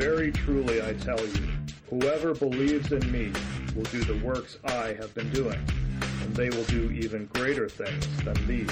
Very 0.00 0.32
truly 0.32 0.80
I 0.80 0.94
tell 0.94 1.20
you, 1.20 1.46
whoever 1.90 2.32
believes 2.32 2.90
in 2.90 3.12
me 3.12 3.30
will 3.76 3.84
do 3.84 4.02
the 4.02 4.18
works 4.24 4.56
I 4.64 4.94
have 4.94 5.14
been 5.14 5.28
doing, 5.28 5.62
and 6.22 6.34
they 6.34 6.48
will 6.48 6.64
do 6.64 6.90
even 6.90 7.26
greater 7.26 7.68
things 7.68 8.06
than 8.24 8.34
these. 8.46 8.70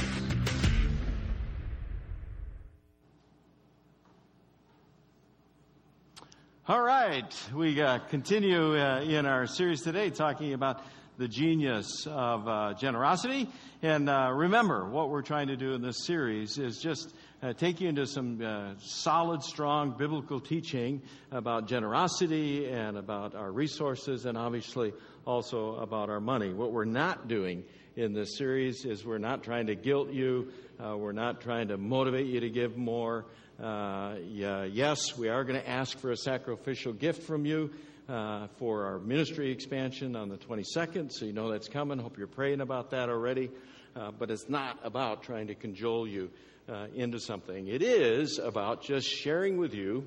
All 6.66 6.80
right, 6.80 7.30
we 7.54 7.78
uh, 7.78 7.98
continue 8.08 8.78
uh, 8.78 9.02
in 9.02 9.26
our 9.26 9.46
series 9.46 9.82
today 9.82 10.08
talking 10.08 10.54
about 10.54 10.82
the 11.18 11.28
genius 11.28 12.06
of 12.06 12.48
uh, 12.48 12.72
generosity. 12.72 13.50
And 13.82 14.08
uh, 14.08 14.30
remember, 14.32 14.88
what 14.88 15.10
we're 15.10 15.22
trying 15.22 15.48
to 15.48 15.56
do 15.56 15.74
in 15.74 15.82
this 15.82 16.06
series 16.06 16.56
is 16.56 16.78
just 16.78 17.12
uh, 17.42 17.52
take 17.52 17.80
you 17.80 17.88
into 17.88 18.06
some 18.06 18.40
uh, 18.42 18.74
solid, 18.78 19.42
strong 19.42 19.94
biblical 19.96 20.40
teaching 20.40 21.02
about 21.30 21.68
generosity 21.68 22.66
and 22.66 22.96
about 22.96 23.34
our 23.34 23.52
resources, 23.52 24.24
and 24.24 24.36
obviously 24.36 24.92
also 25.24 25.76
about 25.76 26.10
our 26.10 26.20
money. 26.20 26.52
What 26.52 26.72
we're 26.72 26.84
not 26.84 27.28
doing 27.28 27.64
in 27.96 28.12
this 28.12 28.36
series 28.36 28.84
is 28.84 29.04
we're 29.04 29.18
not 29.18 29.42
trying 29.42 29.66
to 29.66 29.74
guilt 29.74 30.10
you, 30.10 30.52
we're 30.78 31.12
not 31.12 31.40
trying 31.40 31.68
to 31.68 31.76
motivate 31.76 32.26
you 32.26 32.40
to 32.40 32.50
give 32.50 32.76
more. 32.76 33.26
Uh, 33.62 34.14
yeah, 34.28 34.64
yes, 34.64 35.18
we 35.18 35.28
are 35.28 35.42
going 35.42 35.60
to 35.60 35.68
ask 35.68 35.98
for 35.98 36.12
a 36.12 36.16
sacrificial 36.16 36.92
gift 36.92 37.24
from 37.24 37.44
you 37.44 37.70
uh, 38.08 38.46
for 38.56 38.86
our 38.86 39.00
ministry 39.00 39.50
expansion 39.50 40.14
on 40.14 40.28
the 40.28 40.36
22nd, 40.38 41.10
so 41.12 41.24
you 41.24 41.32
know 41.32 41.50
that's 41.50 41.68
coming. 41.68 41.98
Hope 41.98 42.18
you're 42.18 42.28
praying 42.28 42.60
about 42.60 42.90
that 42.90 43.08
already. 43.08 43.50
Uh, 43.96 44.12
but 44.12 44.30
it's 44.30 44.48
not 44.48 44.78
about 44.84 45.24
trying 45.24 45.48
to 45.48 45.56
cajole 45.56 46.06
you 46.06 46.30
uh, 46.68 46.86
into 46.94 47.18
something. 47.18 47.68
It 47.68 47.82
is 47.82 48.38
about 48.38 48.82
just 48.82 49.08
sharing 49.08 49.58
with 49.58 49.74
you 49.74 50.06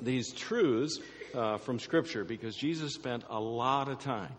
these 0.00 0.32
truths 0.32 1.00
uh, 1.34 1.58
from 1.58 1.78
Scripture 1.78 2.24
because 2.24 2.56
Jesus 2.56 2.94
spent 2.94 3.24
a 3.28 3.40
lot 3.40 3.88
of 3.88 3.98
time 3.98 4.32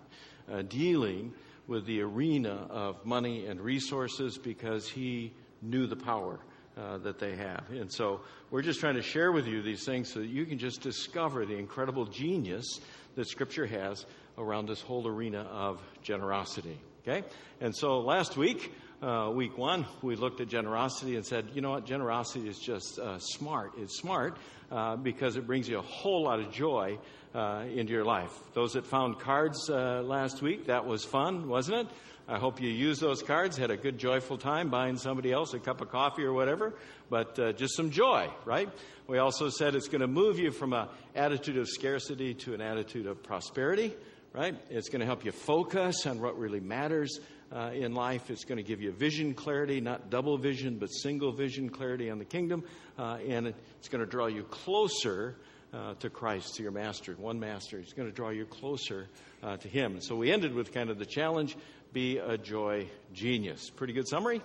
uh, 0.52 0.62
dealing 0.62 1.34
with 1.68 1.86
the 1.86 2.02
arena 2.02 2.68
of 2.70 3.06
money 3.06 3.46
and 3.46 3.60
resources 3.60 4.38
because 4.38 4.88
he 4.88 5.34
knew 5.62 5.86
the 5.86 5.96
power 5.96 6.40
uh, 6.78 6.98
that 7.00 7.20
they 7.20 7.36
have. 7.36 7.64
And 7.72 7.92
so 7.92 8.22
we're 8.52 8.62
just 8.62 8.80
trying 8.80 8.96
to 8.96 9.02
share 9.02 9.32
with 9.32 9.48
you 9.48 9.62
these 9.62 9.84
things 9.84 10.14
so 10.14 10.20
that 10.20 10.30
you 10.30 10.46
can 10.46 10.58
just 10.58 10.82
discover 10.82 11.46
the 11.46 11.58
incredible 11.58 12.06
genius 12.06 12.80
that 13.16 13.28
Scripture 13.28 13.66
has 13.66 14.06
around 14.38 14.70
this 14.70 14.82
whole 14.82 15.08
arena 15.08 15.42
of 15.42 15.82
generosity. 16.04 16.80
Okay? 17.02 17.28
And 17.60 17.76
so 17.76 18.00
last 18.00 18.38
week, 18.38 18.72
uh, 19.02 19.30
week 19.32 19.58
one, 19.58 19.86
we 20.02 20.16
looked 20.16 20.42
at 20.42 20.48
generosity 20.48 21.16
and 21.16 21.26
said, 21.26 21.50
you 21.54 21.62
know 21.62 21.72
what, 21.72 21.86
generosity 21.86 22.48
is 22.48 22.58
just 22.58 22.98
uh, 22.98 23.20
smart. 23.20 23.74
It's 23.78 23.98
smart 23.98 24.38
uh, 24.72 24.96
because 24.96 25.36
it 25.36 25.46
brings 25.46 25.70
you 25.70 25.78
a 25.78 25.84
whole 25.84 26.24
lot 26.24 26.40
of 26.40 26.52
joy 26.52 26.98
uh, 27.36 27.66
into 27.72 27.94
your 27.94 28.06
life. 28.06 28.32
Those 28.54 28.74
that 28.74 28.86
found 28.86 29.20
cards 29.20 29.70
uh, 29.70 30.02
last 30.04 30.42
week, 30.42 30.66
that 30.66 30.86
was 30.86 31.04
fun, 31.04 31.48
wasn't 31.48 31.82
it? 31.82 31.88
I 32.28 32.40
hope 32.40 32.60
you 32.60 32.70
used 32.70 33.00
those 33.00 33.22
cards, 33.22 33.56
had 33.56 33.72
a 33.72 33.78
good, 33.78 33.98
joyful 33.98 34.38
time 34.38 34.70
buying 34.70 34.98
somebody 34.98 35.32
else 35.32 35.54
a 35.54 35.60
cup 35.60 35.80
of 35.80 35.90
coffee 35.90 36.24
or 36.24 36.34
whatever, 36.34 36.74
but 37.10 37.40
uh, 37.40 37.54
just 37.54 37.76
some 37.78 37.90
joy, 37.90 38.30
right? 38.44 38.68
We 39.08 39.20
also 39.20 39.50
said 39.50 39.76
it's 39.76 39.88
going 39.88 40.02
to 40.02 40.08
move 40.08 40.38
you 40.38 40.52
from 40.52 40.74
an 40.74 40.88
attitude 41.16 41.58
of 41.58 41.70
scarcity 41.70 42.34
to 42.34 42.54
an 42.54 42.60
attitude 42.60 43.06
of 43.06 43.24
prosperity, 43.24 43.94
right? 44.38 44.56
It's 44.70 44.90
going 44.90 45.00
to 45.00 45.06
help 45.08 45.26
you 45.26 45.32
focus 45.32 46.06
on 46.06 46.22
what 46.22 46.38
really 46.38 46.60
matters 46.60 47.20
uh, 47.52 47.72
in 47.74 47.96
life. 47.96 48.30
It's 48.30 48.46
going 48.46 48.58
to 48.58 48.64
give 48.64 48.82
you 48.82 48.92
vision 48.92 49.34
clarity, 49.34 49.82
not 49.82 50.12
double 50.12 50.38
vision, 50.38 50.78
but 50.78 50.88
single 50.88 51.32
vision 51.32 51.70
clarity 51.70 52.12
on 52.12 52.20
the 52.20 52.26
kingdom. 52.26 52.64
Uh, 53.00 53.18
and 53.28 53.48
it's 53.48 53.90
going 53.90 54.02
to 54.02 54.10
draw 54.10 54.28
you 54.28 54.44
closer 54.44 55.38
uh, 55.74 55.96
to 55.96 56.12
Christ, 56.12 56.56
to 56.56 56.64
your 56.64 56.72
master, 56.72 57.14
one 57.14 57.40
master. 57.40 57.80
He's 57.80 57.94
going 57.94 58.08
to 58.08 58.14
draw 58.14 58.30
you 58.30 58.46
closer 58.46 59.08
uh, 59.42 59.58
to 59.58 59.68
Him. 59.68 59.94
And 59.94 60.04
so 60.04 60.16
we 60.16 60.32
ended 60.32 60.54
with 60.54 60.72
kind 60.72 60.92
of 60.92 61.00
the 61.00 61.06
challenge 61.06 61.58
be 61.92 62.20
a 62.20 62.38
joy 62.38 62.88
genius. 63.14 63.72
Pretty 63.72 63.94
good 63.94 64.08
summary? 64.08 64.42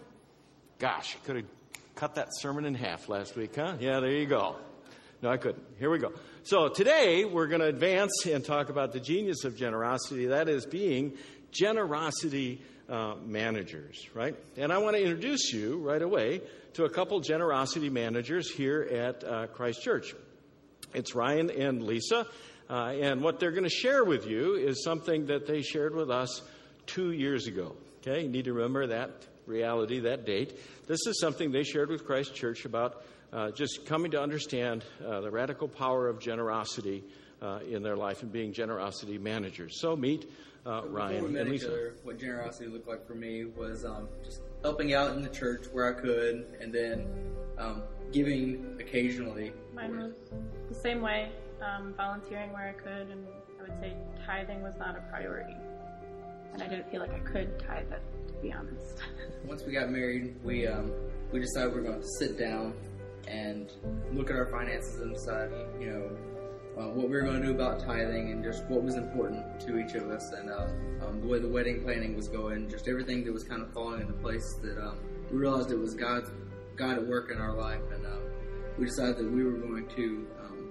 Gosh, 0.78 1.18
could 1.24 1.36
have 1.36 1.44
cut 1.96 2.14
that 2.14 2.28
sermon 2.38 2.64
in 2.64 2.74
half 2.74 3.10
last 3.10 3.36
week, 3.36 3.56
huh? 3.56 3.74
Yeah, 3.78 4.00
there 4.00 4.12
you 4.12 4.26
go. 4.26 4.56
No, 5.20 5.30
I 5.30 5.36
couldn't. 5.36 5.64
Here 5.78 5.90
we 5.90 5.98
go. 5.98 6.12
So 6.44 6.68
today 6.68 7.24
we're 7.24 7.46
going 7.46 7.60
to 7.60 7.68
advance 7.68 8.26
and 8.26 8.44
talk 8.44 8.68
about 8.68 8.92
the 8.92 8.98
genius 8.98 9.44
of 9.44 9.56
generosity. 9.56 10.26
That 10.26 10.48
is 10.48 10.66
being 10.66 11.16
generosity 11.52 12.60
uh, 12.88 13.14
managers, 13.24 14.08
right? 14.12 14.34
And 14.56 14.72
I 14.72 14.78
want 14.78 14.96
to 14.96 15.02
introduce 15.02 15.52
you 15.52 15.78
right 15.78 16.02
away 16.02 16.40
to 16.72 16.84
a 16.84 16.90
couple 16.90 17.20
generosity 17.20 17.90
managers 17.90 18.50
here 18.50 18.82
at 18.82 19.22
uh, 19.22 19.46
Christ 19.46 19.82
Church. 19.82 20.16
It's 20.92 21.14
Ryan 21.14 21.48
and 21.48 21.84
Lisa. 21.84 22.26
Uh, 22.68 22.86
and 22.86 23.22
what 23.22 23.38
they're 23.38 23.52
going 23.52 23.62
to 23.62 23.70
share 23.70 24.02
with 24.02 24.26
you 24.26 24.54
is 24.54 24.82
something 24.82 25.26
that 25.26 25.46
they 25.46 25.62
shared 25.62 25.94
with 25.94 26.10
us 26.10 26.42
two 26.86 27.12
years 27.12 27.46
ago. 27.46 27.76
Okay, 28.00 28.22
you 28.22 28.28
need 28.28 28.46
to 28.46 28.52
remember 28.52 28.88
that 28.88 29.12
reality, 29.46 30.00
that 30.00 30.26
date. 30.26 30.58
This 30.88 31.06
is 31.06 31.20
something 31.20 31.52
they 31.52 31.62
shared 31.62 31.88
with 31.88 32.04
Christ 32.04 32.34
Church 32.34 32.64
about 32.64 33.04
uh, 33.32 33.50
just 33.50 33.86
coming 33.86 34.10
to 34.10 34.20
understand 34.20 34.84
uh, 35.06 35.20
the 35.20 35.30
radical 35.30 35.68
power 35.68 36.08
of 36.08 36.18
generosity 36.18 37.04
uh, 37.40 37.60
in 37.68 37.82
their 37.82 37.96
life 37.96 38.22
and 38.22 38.32
being 38.32 38.52
generosity 38.52 39.18
managers. 39.18 39.80
So 39.80 39.96
meet 39.96 40.30
uh, 40.66 40.82
Ryan 40.86 41.32
we 41.32 41.40
and 41.40 41.50
Lisa. 41.50 41.68
Other, 41.68 41.94
what 42.02 42.18
generosity 42.18 42.68
looked 42.68 42.88
like 42.88 43.06
for 43.06 43.14
me 43.14 43.44
was 43.44 43.84
um, 43.84 44.08
just 44.24 44.40
helping 44.62 44.94
out 44.94 45.16
in 45.16 45.22
the 45.22 45.28
church 45.28 45.66
where 45.72 45.96
I 45.96 46.00
could, 46.00 46.46
and 46.60 46.72
then 46.72 47.06
um, 47.58 47.82
giving 48.12 48.76
occasionally. 48.80 49.52
Mine 49.74 49.96
was 49.96 50.14
the 50.68 50.74
same 50.74 51.00
way, 51.00 51.30
um, 51.60 51.94
volunteering 51.96 52.52
where 52.52 52.68
I 52.68 52.72
could, 52.72 53.08
and 53.10 53.26
I 53.58 53.62
would 53.62 53.80
say 53.80 53.94
tithing 54.24 54.62
was 54.62 54.76
not 54.78 54.96
a 54.96 55.00
priority 55.10 55.56
and 56.52 56.62
I 56.62 56.68
didn't 56.68 56.90
feel 56.90 57.00
like 57.00 57.14
I 57.14 57.18
could 57.20 57.58
tithe 57.58 57.90
it, 57.90 58.02
to 58.28 58.34
be 58.42 58.52
honest. 58.52 58.98
Once 59.44 59.64
we 59.64 59.72
got 59.72 59.90
married, 59.90 60.36
we 60.44 60.66
um, 60.66 60.92
we 61.32 61.40
decided 61.40 61.72
we 61.72 61.80
are 61.80 61.82
going 61.82 62.00
to 62.00 62.08
sit 62.18 62.38
down 62.38 62.74
and 63.32 63.72
look 64.12 64.30
at 64.30 64.36
our 64.36 64.46
finances 64.46 65.00
and 65.00 65.14
decide, 65.14 65.50
you 65.80 65.86
know, 65.86 66.10
uh, 66.78 66.88
what 66.88 67.08
we 67.08 67.16
were 67.16 67.22
going 67.22 67.40
to 67.40 67.46
do 67.46 67.54
about 67.54 67.80
tithing 67.80 68.30
and 68.30 68.42
just 68.42 68.64
what 68.66 68.82
was 68.82 68.96
important 68.96 69.60
to 69.60 69.78
each 69.78 69.94
of 69.94 70.10
us 70.10 70.32
and 70.32 70.50
uh, 70.50 70.68
um, 71.06 71.20
the 71.20 71.26
way 71.26 71.38
the 71.38 71.48
wedding 71.48 71.82
planning 71.82 72.16
was 72.16 72.28
going, 72.28 72.68
just 72.68 72.88
everything 72.88 73.24
that 73.24 73.32
was 73.32 73.44
kind 73.44 73.62
of 73.62 73.72
falling 73.72 74.00
into 74.00 74.12
place. 74.14 74.58
That 74.62 74.78
um, 74.82 74.98
we 75.30 75.38
realized 75.38 75.70
it 75.70 75.78
was 75.78 75.94
God's 75.94 76.30
God 76.76 76.96
at 76.96 77.06
work 77.06 77.30
in 77.30 77.38
our 77.38 77.52
life, 77.52 77.82
and 77.94 78.06
um, 78.06 78.22
we 78.78 78.86
decided 78.86 79.18
that 79.18 79.30
we 79.30 79.44
were 79.44 79.52
going 79.52 79.86
to 79.88 80.26
um, 80.40 80.70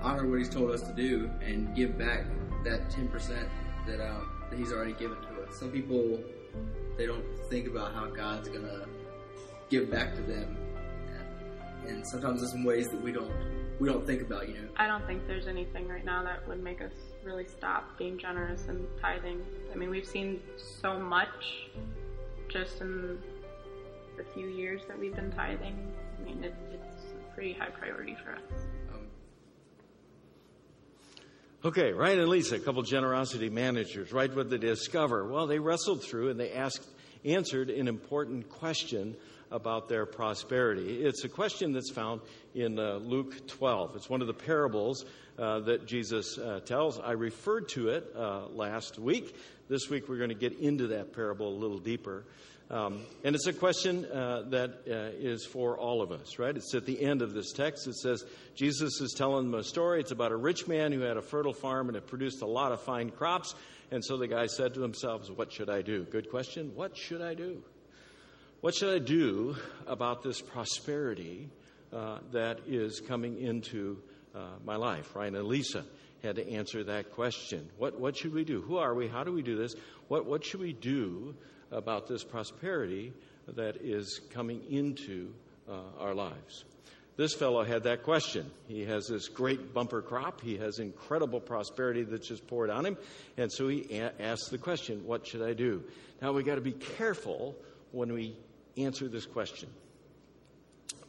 honor 0.00 0.26
what 0.26 0.38
He's 0.38 0.48
told 0.48 0.70
us 0.70 0.82
to 0.82 0.92
do 0.94 1.30
and 1.42 1.74
give 1.76 1.98
back 1.98 2.24
that 2.64 2.90
ten 2.90 3.08
percent 3.08 3.48
that 3.86 4.00
um, 4.00 4.30
that 4.50 4.58
He's 4.58 4.72
already 4.72 4.92
given 4.94 5.18
to 5.18 5.42
us. 5.42 5.58
Some 5.58 5.70
people 5.70 6.20
they 6.96 7.06
don't 7.06 7.24
think 7.50 7.66
about 7.66 7.94
how 7.94 8.06
God's 8.06 8.48
gonna 8.48 8.86
give 9.68 9.90
back 9.90 10.14
to 10.14 10.22
them, 10.22 10.56
and 11.86 12.06
sometimes 12.06 12.40
there's 12.40 12.52
some 12.52 12.64
ways 12.64 12.88
that 12.90 13.00
we 13.00 13.12
don't 13.12 13.30
we 13.78 13.88
don't 13.88 14.06
think 14.06 14.22
about. 14.22 14.48
You 14.48 14.54
know, 14.54 14.68
I 14.76 14.86
don't 14.86 15.04
think 15.06 15.26
there's 15.26 15.48
anything 15.48 15.88
right 15.88 16.04
now 16.04 16.22
that 16.22 16.46
would 16.46 16.62
make 16.62 16.80
us 16.80 16.92
really 17.24 17.46
stop 17.46 17.98
being 17.98 18.18
generous 18.18 18.66
and 18.68 18.86
tithing. 19.00 19.40
I 19.72 19.76
mean, 19.76 19.90
we've 19.90 20.06
seen 20.06 20.40
so 20.56 20.98
much 20.98 21.68
just 22.48 22.80
in 22.80 23.18
the 24.16 24.24
few 24.34 24.48
years 24.48 24.82
that 24.88 24.98
we've 24.98 25.14
been 25.14 25.32
tithing. 25.32 25.76
I 26.18 26.24
mean, 26.24 26.44
it, 26.44 26.54
it's 26.72 27.04
a 27.12 27.34
pretty 27.34 27.54
high 27.54 27.70
priority 27.70 28.16
for 28.22 28.32
us. 28.32 28.62
Um, 28.92 29.06
okay, 31.64 31.92
Ryan 31.92 32.20
and 32.20 32.28
Lisa, 32.28 32.56
a 32.56 32.60
couple 32.60 32.82
generosity 32.82 33.48
managers, 33.48 34.12
right? 34.12 34.32
What 34.34 34.50
they 34.50 34.58
discover? 34.58 35.26
Well, 35.26 35.46
they 35.46 35.58
wrestled 35.58 36.04
through 36.04 36.30
and 36.30 36.38
they 36.38 36.52
asked, 36.52 36.86
answered 37.24 37.70
an 37.70 37.88
important 37.88 38.48
question 38.48 39.16
about 39.52 39.88
their 39.88 40.06
prosperity. 40.06 41.02
It's 41.02 41.24
a 41.24 41.28
question 41.28 41.72
that's 41.72 41.90
found 41.90 42.22
in 42.54 42.78
uh, 42.78 42.94
Luke 42.94 43.46
12. 43.46 43.96
It's 43.96 44.10
one 44.10 44.20
of 44.20 44.26
the 44.26 44.34
parables 44.34 45.04
uh, 45.38 45.60
that 45.60 45.86
Jesus 45.86 46.38
uh, 46.38 46.60
tells. 46.64 46.98
I 46.98 47.12
referred 47.12 47.68
to 47.70 47.90
it 47.90 48.10
uh, 48.16 48.46
last 48.48 48.98
week. 48.98 49.36
This 49.68 49.88
week 49.88 50.08
we're 50.08 50.18
going 50.18 50.30
to 50.30 50.34
get 50.34 50.58
into 50.58 50.88
that 50.88 51.14
parable 51.14 51.48
a 51.48 51.58
little 51.58 51.78
deeper. 51.78 52.24
Um, 52.70 53.02
and 53.22 53.34
it's 53.34 53.46
a 53.46 53.52
question 53.52 54.06
uh, 54.06 54.44
that 54.48 54.70
uh, 54.88 55.18
is 55.18 55.44
for 55.44 55.78
all 55.78 56.00
of 56.00 56.10
us, 56.10 56.38
right? 56.38 56.56
It's 56.56 56.74
at 56.74 56.86
the 56.86 57.02
end 57.02 57.20
of 57.20 57.34
this 57.34 57.52
text. 57.52 57.86
It 57.86 57.96
says, 57.96 58.24
Jesus 58.54 59.00
is 59.00 59.14
telling 59.16 59.50
them 59.50 59.60
a 59.60 59.62
story. 59.62 60.00
It's 60.00 60.10
about 60.10 60.32
a 60.32 60.36
rich 60.36 60.66
man 60.66 60.90
who 60.90 61.00
had 61.00 61.18
a 61.18 61.22
fertile 61.22 61.52
farm 61.52 61.88
and 61.88 61.96
it 61.96 62.06
produced 62.06 62.40
a 62.40 62.46
lot 62.46 62.72
of 62.72 62.80
fine 62.80 63.10
crops. 63.10 63.54
And 63.90 64.02
so 64.02 64.16
the 64.16 64.26
guy 64.26 64.46
said 64.46 64.72
to 64.74 64.80
themselves, 64.80 65.30
What 65.30 65.52
should 65.52 65.68
I 65.68 65.82
do? 65.82 66.04
Good 66.04 66.30
question. 66.30 66.72
What 66.74 66.96
should 66.96 67.20
I 67.20 67.34
do? 67.34 67.62
What 68.62 68.74
should 68.76 68.94
I 68.94 69.04
do 69.04 69.56
about 69.86 70.22
this 70.22 70.40
prosperity 70.40 71.50
uh, 71.92 72.20
that 72.30 72.60
is 72.66 73.00
coming 73.00 73.38
into 73.38 73.98
uh, 74.34 74.38
my 74.64 74.76
life? 74.76 75.14
Ryan 75.14 75.34
and 75.34 75.48
Lisa 75.48 75.84
had 76.22 76.36
to 76.36 76.48
answer 76.48 76.84
that 76.84 77.10
question. 77.10 77.68
What, 77.76 77.98
what 77.98 78.16
should 78.16 78.32
we 78.32 78.44
do? 78.44 78.62
Who 78.62 78.76
are 78.76 78.94
we? 78.94 79.08
How 79.08 79.24
do 79.24 79.32
we 79.32 79.42
do 79.42 79.56
this? 79.56 79.74
What, 80.06 80.26
what 80.26 80.44
should 80.44 80.60
we 80.60 80.72
do 80.72 81.34
about 81.72 82.06
this 82.06 82.22
prosperity 82.22 83.12
that 83.48 83.78
is 83.82 84.20
coming 84.32 84.62
into 84.70 85.34
uh, 85.68 85.74
our 85.98 86.14
lives. 86.14 86.64
This 87.16 87.34
fellow 87.34 87.64
had 87.64 87.82
that 87.82 88.04
question. 88.04 88.50
He 88.68 88.84
has 88.84 89.06
this 89.06 89.28
great 89.28 89.74
bumper 89.74 90.02
crop. 90.02 90.40
He 90.40 90.56
has 90.56 90.78
incredible 90.78 91.40
prosperity 91.40 92.04
that's 92.04 92.28
just 92.28 92.46
poured 92.46 92.70
on 92.70 92.86
him. 92.86 92.96
And 93.36 93.52
so 93.52 93.68
he 93.68 93.98
a- 93.98 94.12
asked 94.20 94.50
the 94.50 94.58
question, 94.58 95.04
What 95.04 95.26
should 95.26 95.42
I 95.42 95.52
do? 95.52 95.82
Now 96.20 96.32
we 96.32 96.42
got 96.42 96.54
to 96.54 96.62
be 96.62 96.72
careful 96.72 97.56
when 97.90 98.12
we 98.12 98.36
answer 98.76 99.08
this 99.08 99.26
question. 99.26 99.68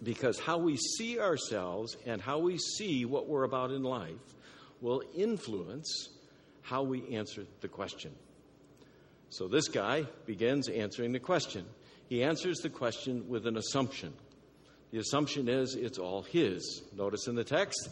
Because 0.01 0.39
how 0.39 0.57
we 0.57 0.77
see 0.77 1.19
ourselves 1.19 1.95
and 2.05 2.21
how 2.21 2.39
we 2.39 2.57
see 2.57 3.05
what 3.05 3.27
we're 3.27 3.43
about 3.43 3.71
in 3.71 3.83
life 3.83 4.35
will 4.81 5.01
influence 5.15 6.09
how 6.61 6.83
we 6.83 7.15
answer 7.15 7.45
the 7.61 7.67
question. 7.67 8.11
So 9.29 9.47
this 9.47 9.67
guy 9.67 10.05
begins 10.25 10.69
answering 10.69 11.11
the 11.11 11.19
question. 11.19 11.65
He 12.07 12.23
answers 12.23 12.59
the 12.59 12.69
question 12.69 13.27
with 13.29 13.47
an 13.47 13.57
assumption. 13.57 14.13
The 14.91 14.99
assumption 14.99 15.49
is 15.49 15.75
it's 15.75 15.97
all 15.97 16.21
his. 16.21 16.83
Notice 16.95 17.27
in 17.27 17.35
the 17.35 17.43
text, 17.43 17.89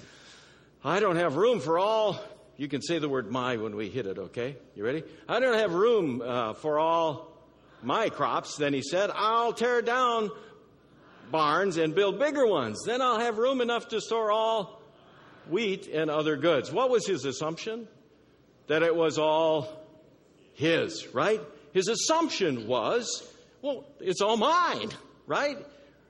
I 0.84 1.00
don't 1.00 1.16
have 1.16 1.36
room 1.36 1.60
for 1.60 1.80
all. 1.80 2.20
You 2.58 2.68
can 2.68 2.82
say 2.82 3.00
the 3.00 3.10
word 3.10 3.32
my 3.32 3.58
when 3.58 3.76
we 3.76 3.90
hit 3.90 4.06
it, 4.06 4.20
okay? 4.20 4.58
You 4.76 4.86
ready? 4.86 5.04
I 5.28 5.40
don't 5.40 5.58
have 5.58 5.74
room 5.74 6.22
uh, 6.22 6.54
for 6.54 6.78
all 6.78 7.31
my 7.82 8.10
crops. 8.10 8.58
Then 8.58 8.74
he 8.74 8.82
said, 8.82 9.10
I'll 9.14 9.54
tear 9.54 9.82
down 9.82 10.32
barns 11.32 11.78
and 11.78 11.96
build 11.96 12.20
bigger 12.20 12.46
ones. 12.46 12.84
Then 12.86 13.02
I'll 13.02 13.20
have 13.20 13.38
room 13.38 13.62
enough 13.62 13.88
to 13.90 14.02
store 14.02 14.32
all 14.32 14.82
wheat 15.50 15.88
and 15.88 16.10
other 16.10 16.36
goods. 16.36 16.72
What 16.72 16.90
was 16.90 17.08
his 17.08 17.26
assumption? 17.26 17.88
That 18.68 18.84
it 18.84 18.96
was 18.96 19.18
all 19.18 19.68
his, 20.54 21.08
right? 21.14 21.42
His 21.74 21.88
assumption 21.88 22.68
was, 22.68 23.28
well, 23.62 23.86
it's 24.00 24.22
all 24.22 24.38
mine, 24.38 24.90
right? 25.26 25.58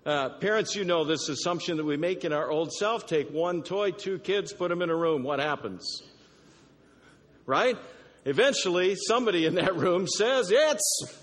Uh, 0.06 0.30
parents, 0.30 0.76
you 0.76 0.84
know 0.84 1.04
this 1.04 1.30
assumption 1.30 1.78
that 1.78 1.84
we 1.84 1.96
make 1.96 2.26
in 2.26 2.34
our 2.34 2.50
old 2.50 2.72
self 2.74 3.06
take 3.06 3.30
one 3.30 3.62
toy, 3.62 3.92
two 3.92 4.18
kids, 4.18 4.52
put 4.52 4.70
them 4.70 4.82
in 4.82 4.90
a 4.90 4.96
room. 4.96 5.24
What 5.24 5.40
happens? 5.40 6.02
Right? 7.46 7.78
Eventually, 8.26 8.96
somebody 8.96 9.46
in 9.46 9.56
that 9.56 9.76
room 9.76 10.08
says, 10.08 10.52
It's 10.52 11.21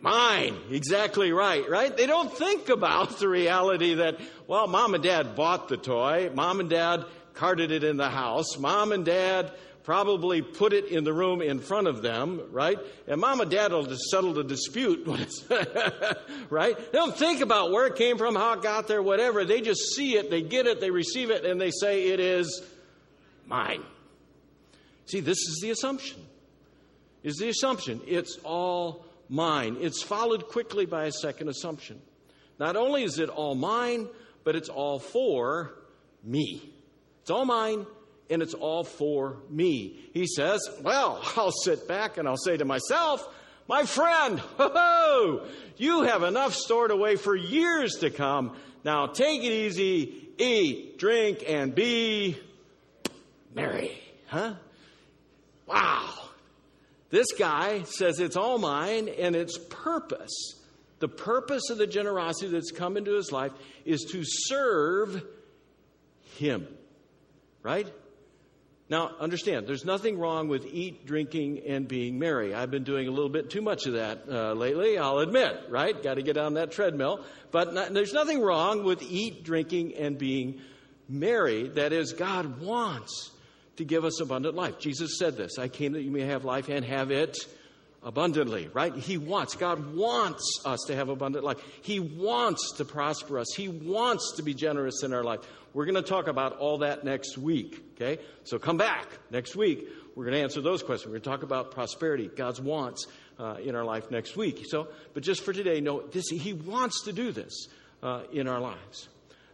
mine. 0.00 0.56
Exactly 0.70 1.32
right, 1.32 1.68
right? 1.68 1.96
They 1.96 2.06
don't 2.06 2.32
think 2.32 2.68
about 2.68 3.18
the 3.18 3.28
reality 3.28 3.94
that, 3.94 4.18
well, 4.46 4.66
mom 4.66 4.94
and 4.94 5.02
dad 5.02 5.34
bought 5.34 5.68
the 5.68 5.76
toy, 5.76 6.30
mom 6.34 6.60
and 6.60 6.70
dad 6.70 7.04
carted 7.34 7.70
it 7.70 7.84
in 7.84 7.96
the 7.96 8.10
house, 8.10 8.58
mom 8.58 8.92
and 8.92 9.04
dad 9.04 9.52
probably 9.88 10.42
put 10.42 10.74
it 10.74 10.84
in 10.88 11.02
the 11.02 11.12
room 11.14 11.40
in 11.40 11.60
front 11.60 11.86
of 11.86 12.02
them, 12.02 12.42
right? 12.50 12.78
And 13.06 13.22
mom 13.22 13.40
and 13.40 13.50
dad 13.50 13.72
will 13.72 13.86
just 13.86 14.10
settle 14.10 14.34
the 14.34 14.44
dispute, 14.44 15.06
right? 16.50 16.76
They 16.76 16.98
don't 16.98 17.16
think 17.16 17.40
about 17.40 17.70
where 17.70 17.86
it 17.86 17.96
came 17.96 18.18
from, 18.18 18.34
how 18.34 18.52
it 18.52 18.62
got 18.62 18.86
there, 18.86 19.02
whatever. 19.02 19.46
They 19.46 19.62
just 19.62 19.94
see 19.94 20.16
it, 20.18 20.28
they 20.28 20.42
get 20.42 20.66
it, 20.66 20.80
they 20.80 20.90
receive 20.90 21.30
it, 21.30 21.46
and 21.46 21.58
they 21.58 21.70
say 21.70 22.08
it 22.08 22.20
is 22.20 22.62
mine. 23.46 23.82
See, 25.06 25.20
this 25.20 25.38
is 25.38 25.60
the 25.62 25.70
assumption. 25.70 26.22
Is 27.22 27.36
the 27.36 27.48
assumption. 27.48 28.02
It's 28.06 28.36
all 28.44 29.06
mine. 29.28 29.78
It's 29.80 30.02
followed 30.02 30.48
quickly 30.48 30.86
by 30.86 31.06
a 31.06 31.12
second 31.12 31.48
assumption. 31.48 32.00
Not 32.58 32.76
only 32.76 33.04
is 33.04 33.18
it 33.18 33.28
all 33.28 33.54
mine, 33.54 34.08
but 34.44 34.56
it's 34.56 34.68
all 34.68 34.98
for 34.98 35.74
me. 36.24 36.72
It's 37.22 37.30
all 37.30 37.44
mine, 37.44 37.86
and 38.30 38.42
it's 38.42 38.54
all 38.54 38.84
for 38.84 39.38
me. 39.50 39.98
He 40.12 40.26
says, 40.26 40.60
Well, 40.82 41.22
I'll 41.36 41.52
sit 41.52 41.86
back 41.86 42.16
and 42.18 42.28
I'll 42.28 42.36
say 42.36 42.56
to 42.56 42.64
myself, 42.64 43.26
My 43.68 43.84
friend, 43.84 44.38
ho, 44.38 44.70
ho! 44.74 45.46
you 45.76 46.02
have 46.02 46.22
enough 46.22 46.54
stored 46.54 46.90
away 46.90 47.16
for 47.16 47.36
years 47.36 47.96
to 48.00 48.10
come. 48.10 48.56
Now 48.84 49.06
take 49.06 49.42
it 49.42 49.52
easy, 49.52 50.28
eat, 50.38 50.98
drink, 50.98 51.44
and 51.46 51.74
be 51.74 52.38
merry. 53.54 53.98
Huh? 54.26 54.54
Wow. 55.66 56.27
This 57.10 57.32
guy 57.38 57.82
says 57.84 58.20
it's 58.20 58.36
all 58.36 58.58
mine 58.58 59.08
and 59.08 59.34
its 59.34 59.58
purpose. 59.70 60.54
The 60.98 61.08
purpose 61.08 61.70
of 61.70 61.78
the 61.78 61.86
generosity 61.86 62.50
that's 62.50 62.70
come 62.70 62.96
into 62.96 63.14
his 63.14 63.32
life 63.32 63.52
is 63.84 64.02
to 64.12 64.22
serve 64.24 65.22
him. 66.36 66.66
Right? 67.62 67.86
Now, 68.90 69.10
understand, 69.20 69.66
there's 69.66 69.84
nothing 69.84 70.18
wrong 70.18 70.48
with 70.48 70.64
eat, 70.66 71.04
drinking, 71.04 71.62
and 71.66 71.86
being 71.86 72.18
merry. 72.18 72.54
I've 72.54 72.70
been 72.70 72.84
doing 72.84 73.06
a 73.06 73.10
little 73.10 73.28
bit 73.28 73.50
too 73.50 73.60
much 73.60 73.86
of 73.86 73.94
that 73.94 74.22
uh, 74.30 74.54
lately, 74.54 74.96
I'll 74.96 75.18
admit, 75.18 75.64
right? 75.68 76.02
Got 76.02 76.14
to 76.14 76.22
get 76.22 76.38
on 76.38 76.54
that 76.54 76.72
treadmill. 76.72 77.22
But 77.50 77.74
not, 77.74 77.92
there's 77.92 78.14
nothing 78.14 78.40
wrong 78.40 78.84
with 78.84 79.02
eat, 79.02 79.44
drinking, 79.44 79.94
and 79.96 80.16
being 80.16 80.62
merry. 81.06 81.68
That 81.68 81.92
is, 81.92 82.14
God 82.14 82.60
wants 82.60 83.30
to 83.78 83.84
give 83.84 84.04
us 84.04 84.20
abundant 84.20 84.54
life. 84.54 84.78
Jesus 84.78 85.18
said 85.18 85.36
this 85.36 85.58
I 85.58 85.68
came 85.68 85.92
that 85.92 86.02
you 86.02 86.10
may 86.10 86.22
have 86.22 86.44
life 86.44 86.68
and 86.68 86.84
have 86.84 87.10
it 87.10 87.38
abundantly, 88.02 88.68
right? 88.72 88.94
He 88.94 89.18
wants, 89.18 89.56
God 89.56 89.94
wants 89.94 90.60
us 90.64 90.80
to 90.86 90.94
have 90.94 91.08
abundant 91.08 91.44
life. 91.44 91.58
He 91.82 91.98
wants 91.98 92.72
to 92.76 92.84
prosper 92.84 93.38
us. 93.38 93.46
He 93.56 93.68
wants 93.68 94.34
to 94.36 94.42
be 94.42 94.54
generous 94.54 95.02
in 95.02 95.12
our 95.12 95.24
life. 95.24 95.40
We're 95.74 95.84
going 95.84 95.96
to 95.96 96.02
talk 96.02 96.28
about 96.28 96.58
all 96.58 96.78
that 96.78 97.04
next 97.04 97.36
week, 97.36 97.82
okay? 97.94 98.22
So 98.44 98.58
come 98.58 98.76
back 98.76 99.06
next 99.30 99.56
week. 99.56 99.88
We're 100.14 100.24
going 100.24 100.36
to 100.36 100.42
answer 100.42 100.60
those 100.60 100.82
questions. 100.82 101.06
We're 101.06 101.18
going 101.18 101.22
to 101.22 101.30
talk 101.30 101.42
about 101.42 101.70
prosperity, 101.72 102.30
God's 102.34 102.60
wants 102.60 103.06
uh, 103.38 103.56
in 103.62 103.74
our 103.74 103.84
life 103.84 104.10
next 104.10 104.36
week. 104.36 104.64
So, 104.68 104.88
but 105.14 105.22
just 105.22 105.44
for 105.44 105.52
today, 105.52 105.80
no, 105.80 106.00
this, 106.00 106.28
He 106.28 106.52
wants 106.52 107.04
to 107.04 107.12
do 107.12 107.30
this 107.32 107.68
uh, 108.02 108.22
in 108.32 108.48
our 108.48 108.60
lives. 108.60 109.08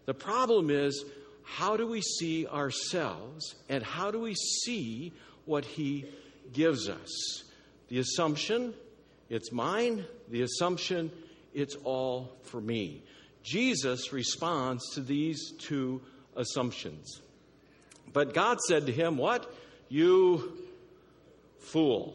The 0.07 0.15
problem 0.15 0.71
is, 0.71 1.05
how 1.45 1.77
do 1.77 1.87
we 1.87 2.01
see 2.01 2.47
ourselves 2.47 3.55
and 3.69 3.83
how 3.83 4.11
do 4.11 4.21
we 4.21 4.35
see 4.35 5.13
what 5.45 5.65
He 5.65 6.07
gives 6.53 6.89
us? 6.89 7.45
The 7.89 7.99
assumption, 7.99 8.75
it's 9.29 9.53
mine. 9.53 10.05
The 10.29 10.43
assumption, 10.43 11.11
it's 11.53 11.77
all 11.85 12.33
for 12.43 12.61
me. 12.61 13.03
Jesus 13.43 14.13
responds 14.13 14.95
to 14.95 15.01
these 15.01 15.53
two 15.59 16.01
assumptions. 16.35 17.21
But 18.13 18.33
God 18.33 18.61
said 18.61 18.87
to 18.87 18.93
him, 18.93 19.19
What? 19.19 19.53
You 19.89 20.57
fool. 21.59 22.15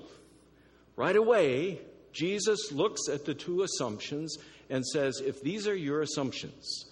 Right 0.96 1.16
away, 1.16 1.80
Jesus 2.12 2.72
looks 2.72 3.08
at 3.10 3.26
the 3.26 3.34
two 3.34 3.62
assumptions 3.62 4.38
and 4.70 4.86
says, 4.86 5.22
If 5.24 5.42
these 5.42 5.68
are 5.68 5.76
your 5.76 6.02
assumptions, 6.02 6.86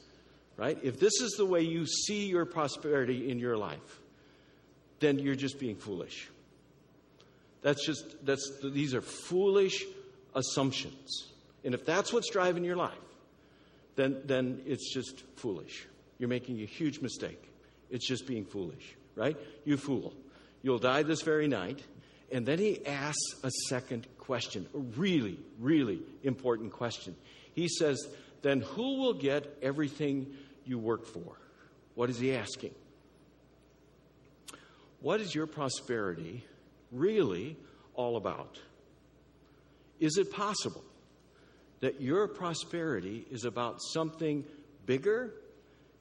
right? 0.58 0.78
If 0.84 1.00
this 1.00 1.22
is 1.22 1.36
the 1.38 1.46
way 1.46 1.62
you 1.62 1.86
see 1.86 2.28
your 2.28 2.46
prosperity 2.46 3.30
in 3.30 3.40
your 3.40 3.58
life, 3.58 4.00
then 5.00 5.20
you're 5.20 5.36
just 5.36 5.60
being 5.60 5.76
foolish. 5.76 6.28
That's 7.62 7.86
just, 7.86 8.26
that's, 8.26 8.52
these 8.64 8.94
are 8.94 9.02
foolish 9.02 9.84
assumptions. 10.36 11.28
And 11.64 11.74
if 11.74 11.86
that's 11.86 12.12
what's 12.12 12.30
driving 12.30 12.64
your 12.64 12.76
life, 12.76 12.94
then, 13.96 14.22
then 14.26 14.62
it's 14.66 14.94
just 14.94 15.24
foolish. 15.36 15.86
You're 16.20 16.30
making 16.30 16.62
a 16.62 16.66
huge 16.66 17.02
mistake. 17.02 17.42
It's 17.90 18.08
just 18.08 18.28
being 18.28 18.46
foolish, 18.46 18.96
right? 19.16 19.38
You 19.66 19.78
fool. 19.78 20.14
You'll 20.62 20.80
die 20.80 21.04
this 21.04 21.22
very 21.22 21.48
night. 21.48 21.82
And 22.32 22.46
then 22.46 22.60
he 22.60 22.86
asks 22.86 23.36
a 23.44 23.52
second 23.70 24.08
question, 24.18 24.68
a 24.74 24.78
really, 24.78 25.40
really 25.60 26.00
important 26.24 26.74
question. 26.74 27.16
He 27.54 27.68
says, 27.68 28.08
Then 28.42 28.62
who 28.62 29.00
will 29.00 29.14
get 29.14 29.58
everything 29.62 30.36
you 30.68 30.78
work 30.78 31.06
for? 31.06 31.38
What 31.96 32.10
is 32.10 32.20
he 32.20 32.36
asking? 32.36 32.74
What 35.02 35.22
is 35.22 35.34
your 35.34 35.48
prosperity 35.48 36.44
really 36.92 37.56
all 37.94 38.18
about? 38.18 38.60
Is 40.00 40.18
it 40.18 40.32
possible 40.32 40.84
that 41.80 42.02
your 42.02 42.28
prosperity 42.28 43.26
is 43.32 43.46
about 43.46 43.82
something 43.82 44.44
bigger 44.86 45.34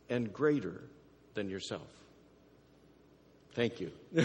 and 0.08 0.32
greater 0.32 0.82
than 1.34 1.48
yourself? 1.48 1.88
Thank 3.56 3.80
you. 3.80 3.90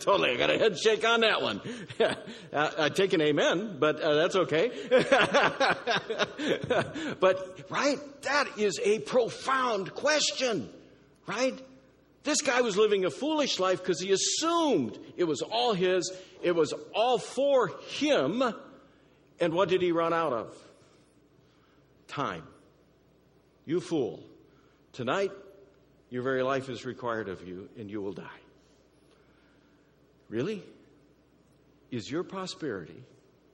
totally. 0.00 0.32
I 0.32 0.36
got 0.36 0.50
a 0.50 0.58
head 0.58 0.78
shake 0.78 1.08
on 1.08 1.20
that 1.20 1.40
one. 1.40 1.62
uh, 2.52 2.70
I 2.76 2.90
take 2.90 3.14
an 3.14 3.22
amen, 3.22 3.78
but 3.80 4.02
uh, 4.02 4.16
that's 4.16 4.36
okay. 4.36 4.70
but, 7.18 7.70
right, 7.70 7.98
that 8.20 8.58
is 8.58 8.78
a 8.84 8.98
profound 8.98 9.94
question, 9.94 10.68
right? 11.26 11.58
This 12.24 12.42
guy 12.42 12.60
was 12.60 12.76
living 12.76 13.06
a 13.06 13.10
foolish 13.10 13.58
life 13.58 13.78
because 13.78 13.98
he 13.98 14.12
assumed 14.12 14.98
it 15.16 15.24
was 15.24 15.40
all 15.40 15.72
his, 15.72 16.12
it 16.42 16.54
was 16.54 16.74
all 16.94 17.16
for 17.16 17.68
him. 17.88 18.42
And 19.40 19.54
what 19.54 19.70
did 19.70 19.80
he 19.80 19.92
run 19.92 20.12
out 20.12 20.34
of? 20.34 20.54
Time. 22.08 22.42
You 23.64 23.80
fool. 23.80 24.22
Tonight, 24.92 25.32
your 26.10 26.22
very 26.22 26.42
life 26.42 26.68
is 26.68 26.84
required 26.84 27.30
of 27.30 27.48
you, 27.48 27.70
and 27.78 27.90
you 27.90 28.02
will 28.02 28.12
die. 28.12 28.40
Really? 30.28 30.62
Is 31.90 32.10
your 32.10 32.24
prosperity 32.24 33.02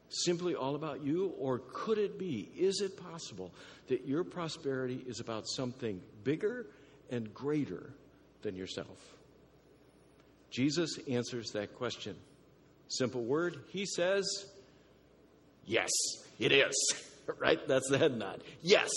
simply 0.08 0.54
all 0.54 0.74
about 0.74 1.02
you, 1.02 1.32
or 1.38 1.60
could 1.72 1.98
it 1.98 2.18
be, 2.18 2.48
is 2.56 2.80
it 2.80 2.96
possible 2.96 3.52
that 3.88 4.06
your 4.06 4.24
prosperity 4.24 5.02
is 5.06 5.20
about 5.20 5.44
something 5.46 6.00
bigger 6.22 6.66
and 7.10 7.32
greater 7.32 7.92
than 8.42 8.54
yourself? 8.54 8.98
Jesus 10.50 10.98
answers 11.08 11.50
that 11.52 11.74
question. 11.74 12.14
Simple 12.88 13.24
word, 13.24 13.58
he 13.68 13.86
says, 13.86 14.24
Yes, 15.64 15.90
it 16.38 16.52
is. 16.52 16.74
right? 17.38 17.58
That's 17.66 17.88
the 17.88 17.98
head 17.98 18.18
nod. 18.18 18.42
Yes, 18.62 18.90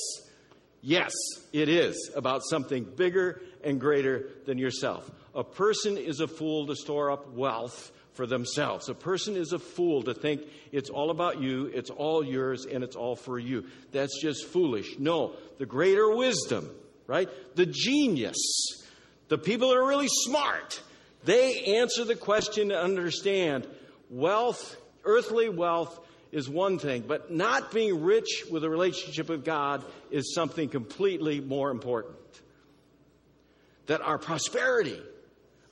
yes, 0.82 1.14
it 1.54 1.70
is 1.70 2.12
about 2.16 2.42
something 2.50 2.84
bigger 2.84 3.42
and 3.64 3.80
greater 3.80 4.30
than 4.46 4.58
yourself. 4.58 5.10
A 5.36 5.44
person 5.44 5.98
is 5.98 6.22
a 6.22 6.28
fool 6.28 6.68
to 6.68 6.76
store 6.76 7.12
up 7.12 7.34
wealth 7.34 7.92
for 8.14 8.26
themselves. 8.26 8.88
A 8.88 8.94
person 8.94 9.36
is 9.36 9.52
a 9.52 9.60
fool 9.60 10.04
to 10.04 10.14
think 10.14 10.42
it's 10.72 10.90
all 10.90 11.12
about 11.12 11.42
you, 11.42 11.66
it's 11.74 11.90
all 11.90 12.24
yours, 12.26 12.66
and 12.66 12.84
it's 12.84 12.96
all 12.96 13.16
for 13.16 13.38
you. 13.38 13.66
That's 13.92 14.22
just 14.22 14.46
foolish. 14.48 14.98
No, 14.98 15.34
the 15.58 15.66
greater 15.66 16.16
wisdom, 16.16 16.70
right? 17.08 17.30
The 17.56 17.66
genius, 17.66 18.38
the 19.28 19.38
people 19.38 19.70
that 19.70 19.78
are 19.78 19.88
really 19.88 20.08
smart, 20.10 20.82
they 21.26 21.78
answer 21.80 22.06
the 22.06 22.16
question 22.16 22.72
and 22.72 22.80
understand 22.80 23.68
wealth, 24.10 24.78
earthly 25.04 25.50
wealth, 25.50 26.00
is 26.32 26.50
one 26.50 26.80
thing, 26.80 27.04
but 27.08 27.32
not 27.32 27.72
being 27.72 28.04
rich 28.04 28.44
with 28.52 28.64
a 28.64 28.70
relationship 28.70 29.30
with 29.30 29.46
God 29.46 29.84
is 30.12 30.34
something 30.34 30.70
completely 30.70 31.40
more 31.40 31.72
important. 31.72 32.18
That 33.88 34.02
our 34.02 34.18
prosperity, 34.18 35.00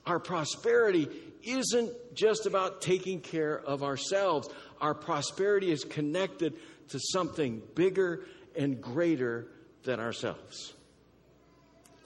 our 0.05 0.19
prosperity 0.19 1.07
isn't 1.43 2.15
just 2.15 2.45
about 2.45 2.81
taking 2.81 3.19
care 3.19 3.59
of 3.59 3.83
ourselves. 3.83 4.49
Our 4.81 4.93
prosperity 4.93 5.71
is 5.71 5.83
connected 5.83 6.53
to 6.89 6.99
something 6.99 7.61
bigger 7.75 8.25
and 8.55 8.81
greater 8.81 9.47
than 9.83 9.99
ourselves. 9.99 10.73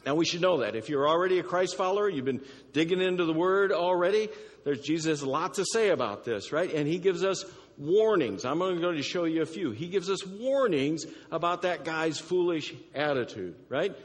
Now, 0.05 0.15
we 0.15 0.25
should 0.25 0.41
know 0.41 0.59
that. 0.59 0.75
If 0.75 0.89
you're 0.89 1.07
already 1.07 1.39
a 1.39 1.43
Christ 1.43 1.75
follower, 1.75 2.07
you've 2.07 2.25
been 2.25 2.41
digging 2.71 3.01
into 3.01 3.25
the 3.25 3.33
Word 3.33 3.71
already, 3.71 4.29
there's, 4.63 4.81
Jesus 4.81 5.19
has 5.19 5.21
a 5.21 5.29
lot 5.29 5.55
to 5.55 5.65
say 5.65 5.89
about 5.89 6.23
this, 6.23 6.51
right? 6.51 6.73
And 6.73 6.87
He 6.87 6.97
gives 6.97 7.23
us 7.23 7.43
warnings. 7.77 8.45
I'm 8.45 8.61
only 8.61 8.81
going 8.81 8.95
to 8.95 9.03
show 9.03 9.25
you 9.25 9.41
a 9.41 9.45
few. 9.45 9.71
He 9.71 9.87
gives 9.87 10.09
us 10.09 10.25
warnings 10.25 11.05
about 11.31 11.63
that 11.63 11.83
guy's 11.83 12.19
foolish 12.19 12.73
attitude, 12.95 13.55
right? 13.69 13.95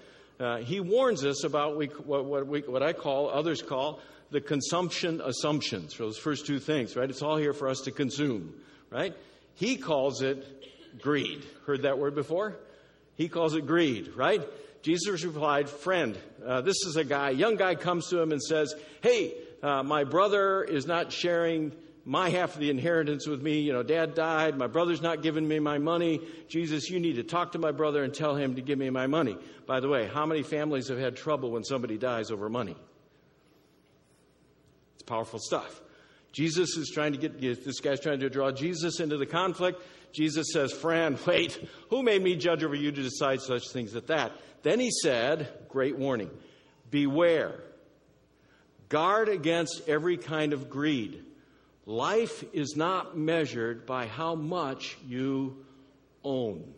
Uh, 0.41 0.59
he 0.59 0.81
warns 0.81 1.25
us 1.25 1.45
about 1.45 1.77
we, 1.77 1.87
what, 1.87 2.25
what, 2.25 2.47
we, 2.47 2.61
what 2.61 2.83
I 2.83 2.93
call, 2.93 3.31
others 3.31 3.63
call, 3.63 4.01
the 4.31 4.41
consumption 4.41 5.21
assumptions 5.21 5.97
those 5.97 6.19
first 6.19 6.47
two 6.47 6.59
things, 6.59 6.97
right? 6.97 7.09
It's 7.09 7.23
all 7.23 7.37
here 7.37 7.53
for 7.53 7.69
us 7.69 7.81
to 7.83 7.91
consume, 7.91 8.55
right? 8.91 9.15
He 9.55 9.77
calls 9.77 10.23
it 10.23 11.01
greed. 11.01 11.45
Heard 11.67 11.83
that 11.83 11.99
word 11.99 12.15
before? 12.15 12.57
He 13.17 13.29
calls 13.29 13.55
it 13.55 13.67
greed, 13.67 14.13
right? 14.17 14.41
Jesus 14.83 15.23
replied, 15.23 15.69
Friend, 15.69 16.19
uh, 16.45 16.63
this 16.63 16.77
is 16.87 16.97
a 16.97 17.05
guy, 17.05 17.31
young 17.31 17.57
guy 17.57 17.75
comes 17.75 18.09
to 18.09 18.21
him 18.21 18.33
and 18.33 18.43
says, 18.43 18.75
Hey, 19.03 19.35
uh, 19.63 19.83
my 19.83 20.05
brother 20.05 20.65
is 20.65 20.87
not 20.87 21.13
sharing 21.13 21.73
my 22.05 22.31
half 22.31 22.55
of 22.55 22.61
the 22.61 22.71
inheritance 22.71 23.27
with 23.27 23.43
me. 23.43 23.61
You 23.61 23.73
know, 23.73 23.83
dad 23.83 24.15
died. 24.15 24.59
My 24.59 24.67
brother's 24.67 25.03
not 25.03 25.23
giving 25.23 25.47
me 25.47 25.59
my 25.59 25.79
money. 25.79 26.21
Jesus, 26.49 26.91
you 26.91 26.99
need 26.99 27.17
to 27.17 27.23
talk 27.23 27.53
to 27.53 27.59
my 27.59 27.71
brother 27.71 28.03
and 28.03 28.13
tell 28.13 28.35
him 28.35 28.57
to 28.57 28.63
give 28.63 28.79
me 28.79 28.91
my 28.91 29.07
money. 29.07 29.37
By 29.67 29.81
the 29.81 29.89
way, 29.89 30.07
how 30.07 30.27
many 30.27 30.43
families 30.43 30.89
have 30.89 30.99
had 30.99 31.17
trouble 31.17 31.53
when 31.53 31.65
somebody 31.65 31.99
dies 31.99 32.31
over 32.31 32.49
money? 32.49 32.77
It's 34.95 35.05
powerful 35.05 35.39
stuff. 35.39 35.81
Jesus 36.33 36.77
is 36.77 36.91
trying 36.93 37.13
to 37.13 37.19
get, 37.19 37.41
this 37.41 37.81
guy's 37.81 38.01
trying 38.01 38.21
to 38.21 38.31
draw 38.31 38.51
Jesus 38.51 39.01
into 39.01 39.19
the 39.19 39.27
conflict. 39.27 39.83
Jesus 40.13 40.49
says, 40.53 40.73
Friend, 40.73 41.19
wait, 41.27 41.59
who 41.91 42.03
made 42.03 42.23
me 42.23 42.37
judge 42.37 42.65
over 42.65 42.75
you 42.75 42.91
to 42.91 43.03
decide 43.03 43.41
such 43.41 43.69
things 43.71 43.95
as 43.95 44.05
that? 44.05 44.33
Then 44.63 44.81
he 44.81 44.91
said, 44.91 45.49
Great 45.69 45.99
warning, 45.99 46.31
beware, 46.91 47.61
guard 48.89 49.29
against 49.29 49.83
every 49.89 50.17
kind 50.17 50.53
of 50.53 50.69
greed. 50.69 51.25
Life 51.85 52.45
is 52.53 52.77
not 52.77 53.17
measured 53.17 53.87
by 53.87 54.07
how 54.07 54.35
much 54.35 54.97
you 55.07 55.65
own. 56.23 56.75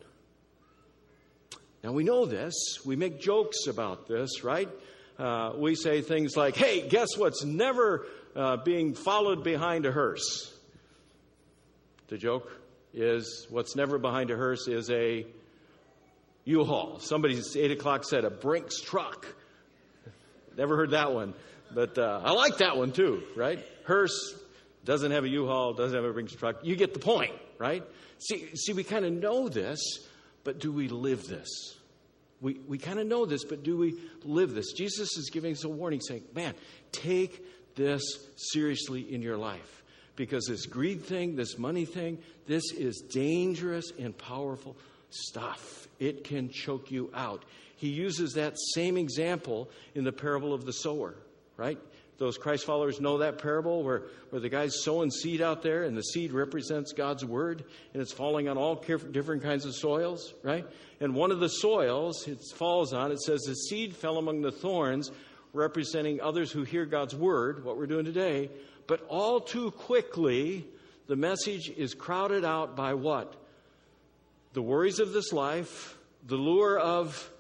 Now, 1.83 1.93
we 1.93 2.05
know 2.05 2.25
this. 2.25 2.55
We 2.87 2.97
make 2.97 3.21
jokes 3.21 3.67
about 3.67 4.09
this, 4.09 4.43
right? 4.43 4.71
Uh, 5.19 5.53
we 5.59 5.75
say 5.75 6.01
things 6.01 6.37
like, 6.37 6.57
hey, 6.57 6.89
guess 6.89 7.17
what's 7.17 7.45
never 7.45 8.07
uh, 8.35 8.57
being 8.65 8.95
followed 8.95 9.45
behind 9.45 9.85
a 9.85 9.93
hearse? 9.93 10.51
The 12.09 12.17
joke 12.17 12.51
is 12.95 13.47
what's 13.51 13.77
never 13.77 13.99
behind 13.99 14.31
a 14.31 14.37
hearse 14.37 14.67
is 14.69 14.91
a 14.91 15.27
U-Haul. 16.45 16.99
Somebody's 17.01 17.57
8 17.57 17.73
o'clock 17.73 18.05
said 18.05 18.25
a 18.25 18.31
Brinks 18.31 18.81
truck. 18.81 19.27
Never 20.57 20.77
heard 20.77 20.93
that 20.93 21.13
one. 21.13 21.35
But 21.75 21.99
uh, 21.99 22.21
I 22.25 22.33
like 22.33 22.59
that 22.59 22.77
one 22.77 22.93
too, 22.93 23.23
right? 23.37 23.65
Hearse, 23.85 24.35
doesn't 24.85 25.11
have 25.11 25.25
a 25.25 25.29
U-Haul, 25.29 25.75
doesn't 25.75 25.97
have 25.97 26.05
a 26.05 26.13
Brinks 26.13 26.35
truck. 26.35 26.57
You 26.63 26.77
get 26.77 26.93
the 26.93 27.01
point, 27.01 27.33
right? 27.59 27.83
See, 28.19 28.55
see 28.55 28.73
we 28.73 28.85
kind 28.85 29.05
of 29.05 29.13
know 29.13 29.49
this, 29.49 29.81
but 30.45 30.59
do 30.59 30.73
we 30.73 30.89
live 30.89 31.27
this? 31.27 31.49
We, 32.41 32.55
we 32.69 32.79
kind 32.79 32.99
of 32.99 33.07
know 33.07 33.25
this, 33.25 33.45
but 33.45 33.63
do 33.63 33.77
we 33.79 33.99
live 34.25 34.55
this? 34.55 34.73
Jesus 34.73 35.17
is 35.17 35.31
giving 35.31 35.53
us 35.53 35.65
a 35.65 35.69
warning 35.69 36.01
saying, 36.01 36.25
man, 36.35 36.55
take 36.93 37.43
this 37.75 38.03
seriously 38.37 39.01
in 39.01 39.23
your 39.23 39.39
life. 39.39 39.83
Because 40.17 40.45
this 40.47 40.67
greed 40.67 41.05
thing, 41.05 41.35
this 41.35 41.59
money 41.59 41.87
thing, 41.87 42.19
this 42.47 42.71
is 42.73 43.03
dangerous 43.11 43.91
and 43.99 44.17
powerful 44.17 44.77
stuff. 45.11 45.89
It 45.99 46.25
can 46.25 46.51
choke 46.51 46.91
you 46.91 47.11
out. 47.15 47.45
He 47.77 47.89
uses 47.89 48.35
that 48.35 48.55
same 48.75 48.97
example 48.97 49.71
in 49.95 50.05
the 50.05 50.13
parable 50.13 50.53
of 50.53 50.67
the 50.67 50.73
sower, 50.73 51.17
right? 51.57 51.79
Those 52.19 52.39
Christ 52.39 52.65
followers 52.65 53.01
know 53.01 53.19
that 53.19 53.39
parable 53.39 53.83
where, 53.83 54.05
where 54.31 54.41
the 54.41 54.49
guy's 54.49 54.83
sowing 54.83 55.11
seed 55.11 55.41
out 55.41 55.63
there 55.63 55.83
and 55.83 55.97
the 55.97 56.03
seed 56.03 56.33
represents 56.33 56.93
God's 56.93 57.25
word 57.25 57.65
and 57.93 58.01
it's 58.01 58.13
falling 58.13 58.49
on 58.49 58.57
all 58.57 58.77
different 58.77 59.43
kinds 59.43 59.65
of 59.65 59.75
soils, 59.75 60.33
right? 60.43 60.67
And 61.01 61.15
one 61.15 61.33
of 61.33 61.41
the 61.41 61.49
soils 61.49 62.29
it 62.29 62.39
falls 62.55 62.93
on, 62.93 63.11
it 63.11 63.21
says 63.21 63.41
the 63.43 63.55
seed 63.55 63.97
fell 63.97 64.19
among 64.19 64.43
the 64.43 64.53
thorns, 64.53 65.11
representing 65.53 66.21
others 66.21 66.53
who 66.53 66.63
hear 66.63 66.87
God's 66.87 67.15
word, 67.15 67.65
what 67.65 67.77
we're 67.77 67.87
doing 67.87 68.05
today, 68.05 68.51
but 68.87 69.05
all 69.09 69.41
too 69.41 69.73
quickly 69.73 70.67
the 71.07 71.17
message 71.17 71.69
is 71.69 71.95
crowded 71.95 72.45
out 72.45 72.77
by 72.77 72.95
what? 72.95 73.35
The 74.53 74.63
worries 74.63 75.01
of 75.01 75.13
this 75.13 75.33
life, 75.33 75.99
the 76.27 76.37
lure 76.37 76.79
of 76.79 77.31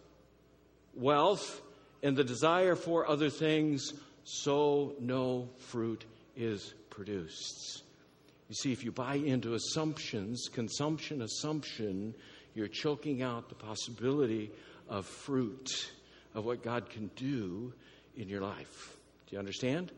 wealth, 0.95 1.61
and 2.03 2.17
the 2.17 2.25
desire 2.25 2.75
for 2.75 3.09
other 3.09 3.31
things 3.31 3.93
so 4.25 4.95
no 5.01 5.49
fruit 5.59 6.05
is 6.37 6.75
produced. 6.91 7.83
You 8.49 8.55
see, 8.55 8.73
if 8.73 8.85
you 8.85 8.93
buy 8.93 9.15
into 9.17 9.55
assumptions, 9.55 10.49
consumption 10.53 11.23
assumption, 11.23 12.15
you're 12.55 12.69
choking 12.69 13.23
out 13.23 13.49
the 13.49 13.55
possibility 13.55 14.51
of 14.89 15.07
fruit, 15.07 15.91
of 16.35 16.45
what 16.45 16.63
God 16.63 16.91
can 16.91 17.11
do 17.17 17.73
in 18.17 18.29
your 18.29 18.41
life. 18.41 18.97
Do 19.27 19.37
you 19.37 19.39
understand? 19.39 19.93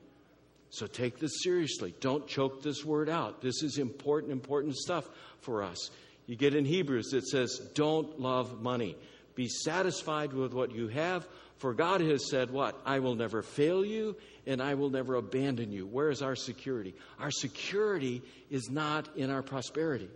So 0.71 0.87
take 0.87 1.19
this 1.19 1.43
seriously. 1.43 1.95
Don't 2.01 2.27
choke 2.27 2.63
this 2.63 2.85
word 2.85 3.09
out. 3.09 3.41
This 3.41 3.63
is 3.63 3.79
important, 3.79 4.33
important 4.33 4.77
stuff 4.77 5.09
for 5.41 5.63
us. 5.63 5.91
You 6.27 6.37
get 6.37 6.55
in 6.55 6.65
Hebrews, 6.65 7.13
it 7.13 7.27
says, 7.27 7.61
Don't 7.75 8.21
love 8.21 8.61
money. 8.61 8.97
Be 9.35 9.49
satisfied 9.49 10.33
with 10.33 10.55
what 10.55 10.73
you 10.73 10.89
have, 10.89 11.29
for 11.59 11.73
God 11.73 12.01
has 12.01 12.29
said, 12.29 12.51
What? 12.51 12.81
I 12.85 12.99
will 12.99 13.15
never 13.15 13.43
fail 13.43 13.85
you 13.85 14.17
and 14.47 14.63
I 14.63 14.75
will 14.75 14.91
never 14.91 15.15
abandon 15.17 15.73
you. 15.73 15.87
Where 15.87 16.11
is 16.11 16.23
our 16.23 16.37
security? 16.37 16.95
Our 17.19 17.31
security 17.31 18.23
is 18.51 18.71
not 18.71 19.17
in 19.17 19.31
our 19.31 19.43
prosperity, 19.43 20.11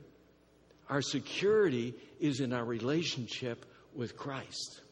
our 0.88 1.02
security 1.02 1.94
is 2.18 2.40
in 2.40 2.52
our 2.52 2.64
relationship 2.64 3.64
with 3.94 4.16
Christ. 4.16 4.82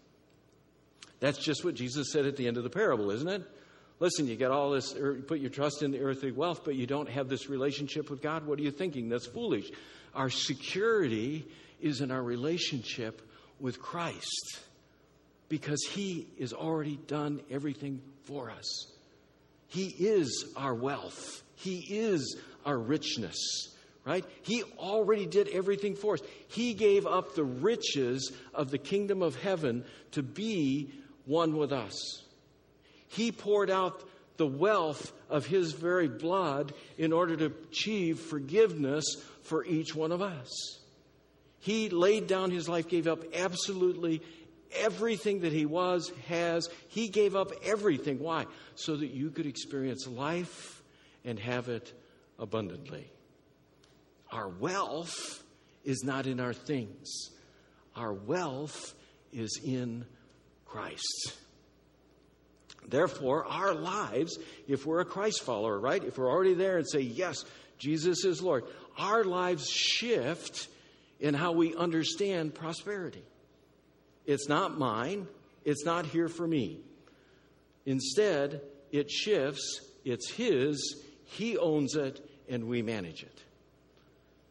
That's 1.20 1.38
just 1.38 1.64
what 1.64 1.74
Jesus 1.74 2.12
said 2.12 2.26
at 2.26 2.36
the 2.36 2.46
end 2.46 2.56
of 2.56 2.62
the 2.62 2.70
parable, 2.70 3.10
isn't 3.10 3.28
it? 3.28 3.42
Listen, 4.00 4.28
you 4.28 4.36
get 4.36 4.52
all 4.52 4.70
this, 4.70 4.94
er, 4.94 5.14
put 5.14 5.40
your 5.40 5.50
trust 5.50 5.82
in 5.82 5.90
the 5.90 5.98
earthly 5.98 6.30
wealth, 6.30 6.60
but 6.64 6.76
you 6.76 6.86
don't 6.86 7.08
have 7.08 7.28
this 7.28 7.48
relationship 7.48 8.08
with 8.08 8.22
God. 8.22 8.46
What 8.46 8.60
are 8.60 8.62
you 8.62 8.70
thinking? 8.70 9.08
That's 9.08 9.26
foolish. 9.26 9.72
Our 10.14 10.30
security 10.30 11.48
is 11.80 12.00
in 12.00 12.12
our 12.12 12.22
relationship 12.22 13.20
with 13.58 13.80
Christ 13.80 14.60
because 15.48 15.82
He 15.90 16.28
has 16.40 16.52
already 16.52 16.96
done 17.06 17.40
everything 17.50 18.02
for 18.24 18.50
us. 18.50 18.86
He 19.68 19.86
is 19.86 20.46
our 20.56 20.74
wealth, 20.74 21.42
He 21.56 21.78
is 21.78 22.36
our 22.64 22.78
richness. 22.78 23.74
Right? 24.04 24.24
He 24.40 24.62
already 24.78 25.26
did 25.26 25.48
everything 25.48 25.94
for 25.94 26.14
us. 26.14 26.20
He 26.46 26.72
gave 26.72 27.06
up 27.06 27.34
the 27.34 27.44
riches 27.44 28.32
of 28.54 28.70
the 28.70 28.78
kingdom 28.78 29.20
of 29.20 29.36
heaven 29.36 29.84
to 30.12 30.22
be 30.22 30.90
one 31.26 31.58
with 31.58 31.72
us. 31.72 32.22
He 33.08 33.32
poured 33.32 33.68
out 33.68 34.02
the 34.38 34.46
wealth 34.46 35.12
of 35.28 35.44
His 35.44 35.72
very 35.72 36.08
blood 36.08 36.72
in 36.96 37.12
order 37.12 37.36
to 37.36 37.52
achieve 37.70 38.18
forgiveness 38.18 39.04
for 39.42 39.64
each 39.66 39.94
one 39.94 40.12
of 40.12 40.22
us. 40.22 40.78
He 41.60 41.90
laid 41.90 42.28
down 42.28 42.50
His 42.50 42.68
life, 42.68 42.88
gave 42.88 43.06
up 43.06 43.24
absolutely 43.34 44.22
everything 44.76 45.40
that 45.40 45.52
he 45.52 45.66
was, 45.66 46.12
has. 46.28 46.68
He 46.88 47.08
gave 47.08 47.34
up 47.36 47.52
everything. 47.64 48.18
Why? 48.18 48.46
So 48.74 48.96
that 48.96 49.10
you 49.10 49.30
could 49.30 49.46
experience 49.46 50.06
life 50.06 50.82
and 51.24 51.38
have 51.38 51.68
it 51.68 51.92
abundantly. 52.38 53.10
Our 54.30 54.48
wealth 54.48 55.42
is 55.84 56.02
not 56.04 56.26
in 56.26 56.40
our 56.40 56.52
things, 56.52 57.30
our 57.96 58.12
wealth 58.12 58.94
is 59.32 59.60
in 59.64 60.04
Christ. 60.64 61.34
Therefore, 62.86 63.44
our 63.44 63.74
lives, 63.74 64.38
if 64.66 64.86
we're 64.86 65.00
a 65.00 65.04
Christ 65.04 65.42
follower, 65.42 65.78
right? 65.78 66.02
If 66.02 66.16
we're 66.16 66.30
already 66.30 66.54
there 66.54 66.78
and 66.78 66.88
say, 66.88 67.00
Yes, 67.00 67.44
Jesus 67.78 68.24
is 68.24 68.42
Lord, 68.42 68.64
our 68.96 69.24
lives 69.24 69.68
shift 69.68 70.68
in 71.20 71.34
how 71.34 71.52
we 71.52 71.74
understand 71.74 72.54
prosperity. 72.54 73.22
It's 74.28 74.46
not 74.46 74.78
mine, 74.78 75.26
it's 75.64 75.86
not 75.86 76.04
here 76.04 76.28
for 76.28 76.46
me. 76.46 76.80
Instead, 77.86 78.60
it 78.92 79.10
shifts, 79.10 79.80
it's 80.04 80.30
His, 80.30 81.02
He 81.24 81.56
owns 81.56 81.96
it, 81.96 82.20
and 82.46 82.68
we 82.68 82.82
manage 82.82 83.22
it. 83.22 83.42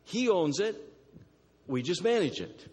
He 0.03 0.29
owns 0.29 0.60
it, 0.60 0.75
we 1.67 1.84
just 1.84 2.03
manage 2.03 2.41
it. 2.41 2.65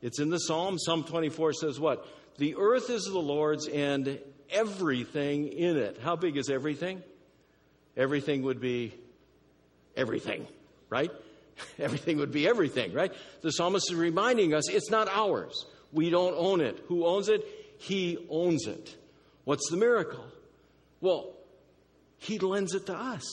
It's 0.00 0.18
in 0.18 0.30
the 0.30 0.38
Psalm. 0.38 0.78
Psalm 0.78 1.04
24 1.04 1.52
says 1.52 1.78
what? 1.78 2.06
The 2.38 2.56
earth 2.56 2.88
is 2.88 3.04
the 3.04 3.18
Lord's 3.18 3.68
and 3.68 4.18
everything 4.50 5.48
in 5.48 5.76
it. 5.76 5.98
How 6.02 6.16
big 6.16 6.38
is 6.38 6.48
everything? 6.48 7.02
Everything 7.98 8.42
would 8.44 8.60
be 8.60 8.94
everything, 9.94 10.46
right? 10.88 11.10
Everything 11.78 12.16
would 12.16 12.32
be 12.32 12.48
everything, 12.48 12.94
right? 12.94 13.12
The 13.42 13.50
psalmist 13.50 13.90
is 13.90 13.94
reminding 13.94 14.54
us 14.54 14.70
it's 14.70 14.88
not 14.88 15.08
ours. 15.08 15.66
We 15.92 16.10
don't 16.10 16.34
own 16.36 16.60
it. 16.60 16.82
Who 16.88 17.06
owns 17.06 17.28
it? 17.28 17.46
He 17.78 18.26
owns 18.28 18.66
it. 18.66 18.96
What's 19.44 19.68
the 19.70 19.76
miracle? 19.76 20.24
Well, 21.00 21.32
He 22.18 22.38
lends 22.38 22.74
it 22.74 22.86
to 22.86 22.94
us. 22.94 23.24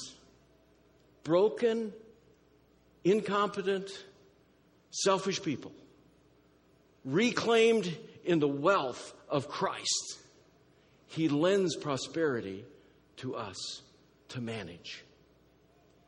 Broken, 1.23 1.93
incompetent, 3.03 3.89
selfish 4.91 5.41
people, 5.41 5.73
reclaimed 7.03 7.95
in 8.23 8.39
the 8.39 8.47
wealth 8.47 9.13
of 9.29 9.49
Christ. 9.49 10.19
He 11.07 11.29
lends 11.29 11.75
prosperity 11.75 12.65
to 13.17 13.35
us 13.35 13.81
to 14.29 14.41
manage. 14.41 15.03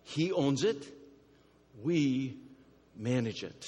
He 0.04 0.32
owns 0.32 0.64
it, 0.64 0.86
we 1.84 2.38
manage 2.96 3.44
it. 3.44 3.66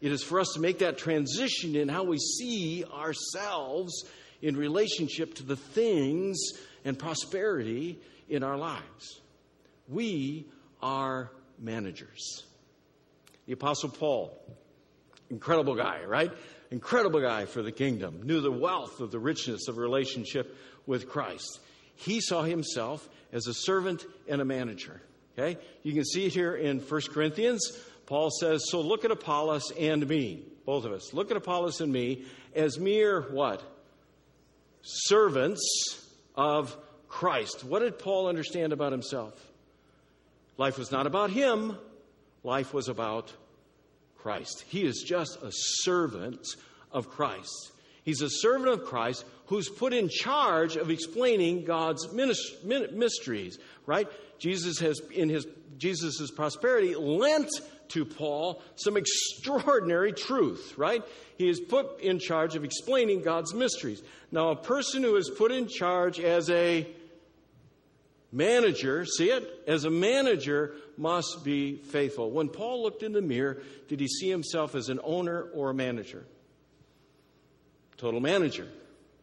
It 0.00 0.12
is 0.12 0.22
for 0.22 0.40
us 0.40 0.52
to 0.54 0.60
make 0.60 0.78
that 0.78 0.98
transition 0.98 1.74
in 1.74 1.88
how 1.88 2.04
we 2.04 2.18
see 2.18 2.84
ourselves 2.84 4.04
in 4.40 4.56
relationship 4.56 5.34
to 5.34 5.42
the 5.42 5.56
things 5.56 6.38
and 6.84 6.98
prosperity 6.98 7.98
in 8.28 8.42
our 8.42 8.56
lives. 8.56 9.20
We 9.88 10.46
are 10.80 11.30
managers. 11.58 12.44
The 13.46 13.54
Apostle 13.54 13.88
Paul, 13.88 14.38
incredible 15.30 15.74
guy, 15.74 16.04
right? 16.04 16.30
Incredible 16.70 17.20
guy 17.20 17.46
for 17.46 17.62
the 17.62 17.72
kingdom, 17.72 18.20
knew 18.22 18.40
the 18.40 18.52
wealth 18.52 19.00
of 19.00 19.10
the 19.10 19.18
richness 19.18 19.68
of 19.68 19.78
relationship 19.78 20.54
with 20.86 21.08
Christ. 21.08 21.60
He 21.96 22.20
saw 22.20 22.42
himself 22.42 23.08
as 23.32 23.46
a 23.46 23.54
servant 23.54 24.04
and 24.28 24.40
a 24.40 24.44
manager. 24.44 25.00
Okay? 25.36 25.58
You 25.82 25.94
can 25.94 26.04
see 26.04 26.26
it 26.26 26.32
here 26.32 26.54
in 26.54 26.80
1 26.80 27.00
Corinthians. 27.10 27.60
Paul 28.08 28.30
says, 28.30 28.64
So 28.70 28.80
look 28.80 29.04
at 29.04 29.10
Apollos 29.10 29.70
and 29.78 30.08
me, 30.08 30.42
both 30.64 30.86
of 30.86 30.92
us. 30.92 31.12
Look 31.12 31.30
at 31.30 31.36
Apollos 31.36 31.82
and 31.82 31.92
me 31.92 32.24
as 32.54 32.78
mere 32.78 33.20
what? 33.20 33.62
Servants 34.80 36.06
of 36.34 36.74
Christ. 37.06 37.64
What 37.64 37.80
did 37.80 37.98
Paul 37.98 38.26
understand 38.26 38.72
about 38.72 38.92
himself? 38.92 39.34
Life 40.56 40.78
was 40.78 40.90
not 40.90 41.06
about 41.06 41.30
him, 41.30 41.76
life 42.42 42.72
was 42.72 42.88
about 42.88 43.30
Christ. 44.16 44.64
He 44.68 44.86
is 44.86 45.04
just 45.06 45.42
a 45.42 45.50
servant 45.52 46.46
of 46.90 47.10
Christ. 47.10 47.72
He's 48.04 48.22
a 48.22 48.30
servant 48.30 48.70
of 48.70 48.84
Christ 48.86 49.26
who's 49.48 49.68
put 49.68 49.92
in 49.92 50.08
charge 50.08 50.76
of 50.76 50.90
explaining 50.90 51.64
God's 51.64 52.08
mysteries, 52.12 53.58
right? 53.86 54.08
Jesus 54.38 54.78
has, 54.78 55.00
in 55.10 55.28
his 55.28 55.46
Jesus' 55.78 56.30
prosperity, 56.30 56.94
lent 56.94 57.50
to 57.88 58.04
Paul 58.04 58.62
some 58.76 58.96
extraordinary 58.96 60.12
truth, 60.12 60.74
right? 60.76 61.02
He 61.38 61.48
is 61.48 61.60
put 61.60 62.00
in 62.00 62.18
charge 62.18 62.56
of 62.56 62.64
explaining 62.64 63.22
God's 63.22 63.54
mysteries. 63.54 64.02
Now, 64.30 64.50
a 64.50 64.56
person 64.56 65.02
who 65.02 65.16
is 65.16 65.30
put 65.30 65.50
in 65.50 65.68
charge 65.68 66.20
as 66.20 66.50
a 66.50 66.86
manager, 68.30 69.06
see 69.06 69.30
it? 69.30 69.64
As 69.66 69.84
a 69.84 69.90
manager, 69.90 70.74
must 70.98 71.44
be 71.44 71.76
faithful. 71.76 72.30
When 72.30 72.48
Paul 72.48 72.82
looked 72.82 73.02
in 73.02 73.12
the 73.12 73.22
mirror, 73.22 73.62
did 73.88 74.00
he 74.00 74.08
see 74.08 74.28
himself 74.28 74.74
as 74.74 74.90
an 74.90 75.00
owner 75.02 75.44
or 75.54 75.70
a 75.70 75.74
manager? 75.74 76.26
Total 77.96 78.20
manager. 78.20 78.68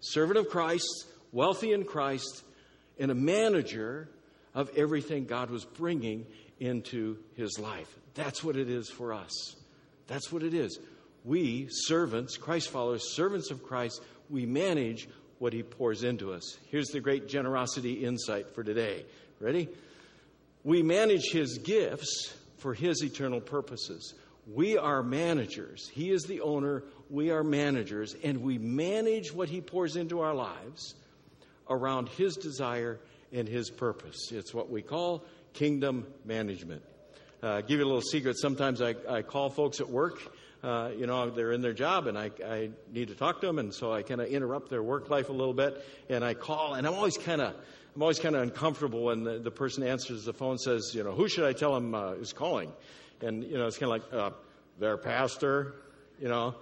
Servant 0.05 0.37
of 0.37 0.49
Christ, 0.49 1.07
wealthy 1.31 1.73
in 1.73 1.83
Christ, 1.83 2.43
and 2.99 3.09
a 3.09 3.15
manager 3.15 4.07
of 4.53 4.69
everything 4.77 5.25
God 5.25 5.49
was 5.49 5.65
bringing 5.65 6.27
into 6.59 7.17
his 7.35 7.57
life. 7.57 7.91
That's 8.13 8.43
what 8.43 8.55
it 8.55 8.69
is 8.69 8.87
for 8.87 9.13
us. 9.13 9.55
That's 10.05 10.31
what 10.31 10.43
it 10.43 10.53
is. 10.53 10.77
We, 11.23 11.67
servants, 11.71 12.37
Christ 12.37 12.69
followers, 12.69 13.15
servants 13.15 13.49
of 13.49 13.63
Christ, 13.63 13.99
we 14.29 14.45
manage 14.45 15.09
what 15.39 15.53
he 15.53 15.63
pours 15.63 16.03
into 16.03 16.33
us. 16.33 16.55
Here's 16.69 16.89
the 16.89 16.99
great 16.99 17.27
generosity 17.27 18.05
insight 18.05 18.53
for 18.53 18.63
today. 18.63 19.05
Ready? 19.39 19.67
We 20.63 20.83
manage 20.83 21.31
his 21.31 21.57
gifts 21.57 22.31
for 22.57 22.75
his 22.75 23.03
eternal 23.03 23.41
purposes. 23.41 24.13
We 24.47 24.77
are 24.77 25.01
managers. 25.01 25.89
He 25.89 26.11
is 26.11 26.23
the 26.23 26.41
owner. 26.41 26.83
We 27.09 27.31
are 27.31 27.43
managers. 27.43 28.15
And 28.23 28.41
we 28.41 28.57
manage 28.57 29.33
what 29.33 29.49
he 29.49 29.61
pours 29.61 29.95
into 29.95 30.21
our 30.21 30.33
lives 30.33 30.95
around 31.69 32.09
his 32.09 32.35
desire 32.35 32.99
and 33.33 33.47
his 33.47 33.69
purpose. 33.69 34.31
It's 34.31 34.53
what 34.53 34.69
we 34.69 34.81
call 34.81 35.23
kingdom 35.53 36.05
management. 36.25 36.83
Uh, 37.41 37.61
give 37.61 37.79
you 37.79 37.85
a 37.85 37.87
little 37.87 38.01
secret. 38.01 38.37
Sometimes 38.37 38.81
I, 38.81 38.95
I 39.09 39.21
call 39.23 39.49
folks 39.49 39.79
at 39.79 39.89
work. 39.89 40.21
Uh, 40.63 40.89
you 40.97 41.05
know, 41.05 41.29
they're 41.29 41.51
in 41.51 41.61
their 41.61 41.73
job 41.73 42.07
and 42.07 42.17
I, 42.17 42.31
I 42.43 42.69
need 42.91 43.09
to 43.09 43.15
talk 43.15 43.41
to 43.41 43.47
them, 43.47 43.59
and 43.59 43.71
so 43.71 43.93
I 43.93 44.01
kind 44.01 44.19
of 44.19 44.27
interrupt 44.29 44.69
their 44.69 44.81
work 44.81 45.11
life 45.11 45.29
a 45.29 45.31
little 45.31 45.53
bit. 45.53 45.85
And 46.09 46.23
I 46.23 46.33
call, 46.33 46.73
and 46.73 46.87
I'm 46.87 46.93
always 46.93 47.17
kind 47.17 47.41
of, 47.41 47.53
I'm 47.95 48.01
always 48.01 48.19
kind 48.19 48.35
of 48.35 48.41
uncomfortable 48.41 49.03
when 49.03 49.23
the, 49.23 49.37
the 49.37 49.51
person 49.51 49.83
answers 49.83 50.25
the 50.25 50.33
phone, 50.33 50.51
and 50.51 50.61
says, 50.61 50.91
you 50.93 51.03
know, 51.03 51.11
who 51.11 51.27
should 51.27 51.45
I 51.45 51.53
tell 51.53 51.75
him 51.75 51.93
uh, 51.93 52.13
is 52.13 52.33
calling? 52.33 52.71
And 53.21 53.43
you 53.43 53.57
know, 53.57 53.67
it's 53.67 53.77
kind 53.77 53.91
of 53.91 54.01
like 54.01 54.13
uh, 54.13 54.35
their 54.79 54.97
pastor, 54.97 55.75
you 56.19 56.27
know, 56.27 56.55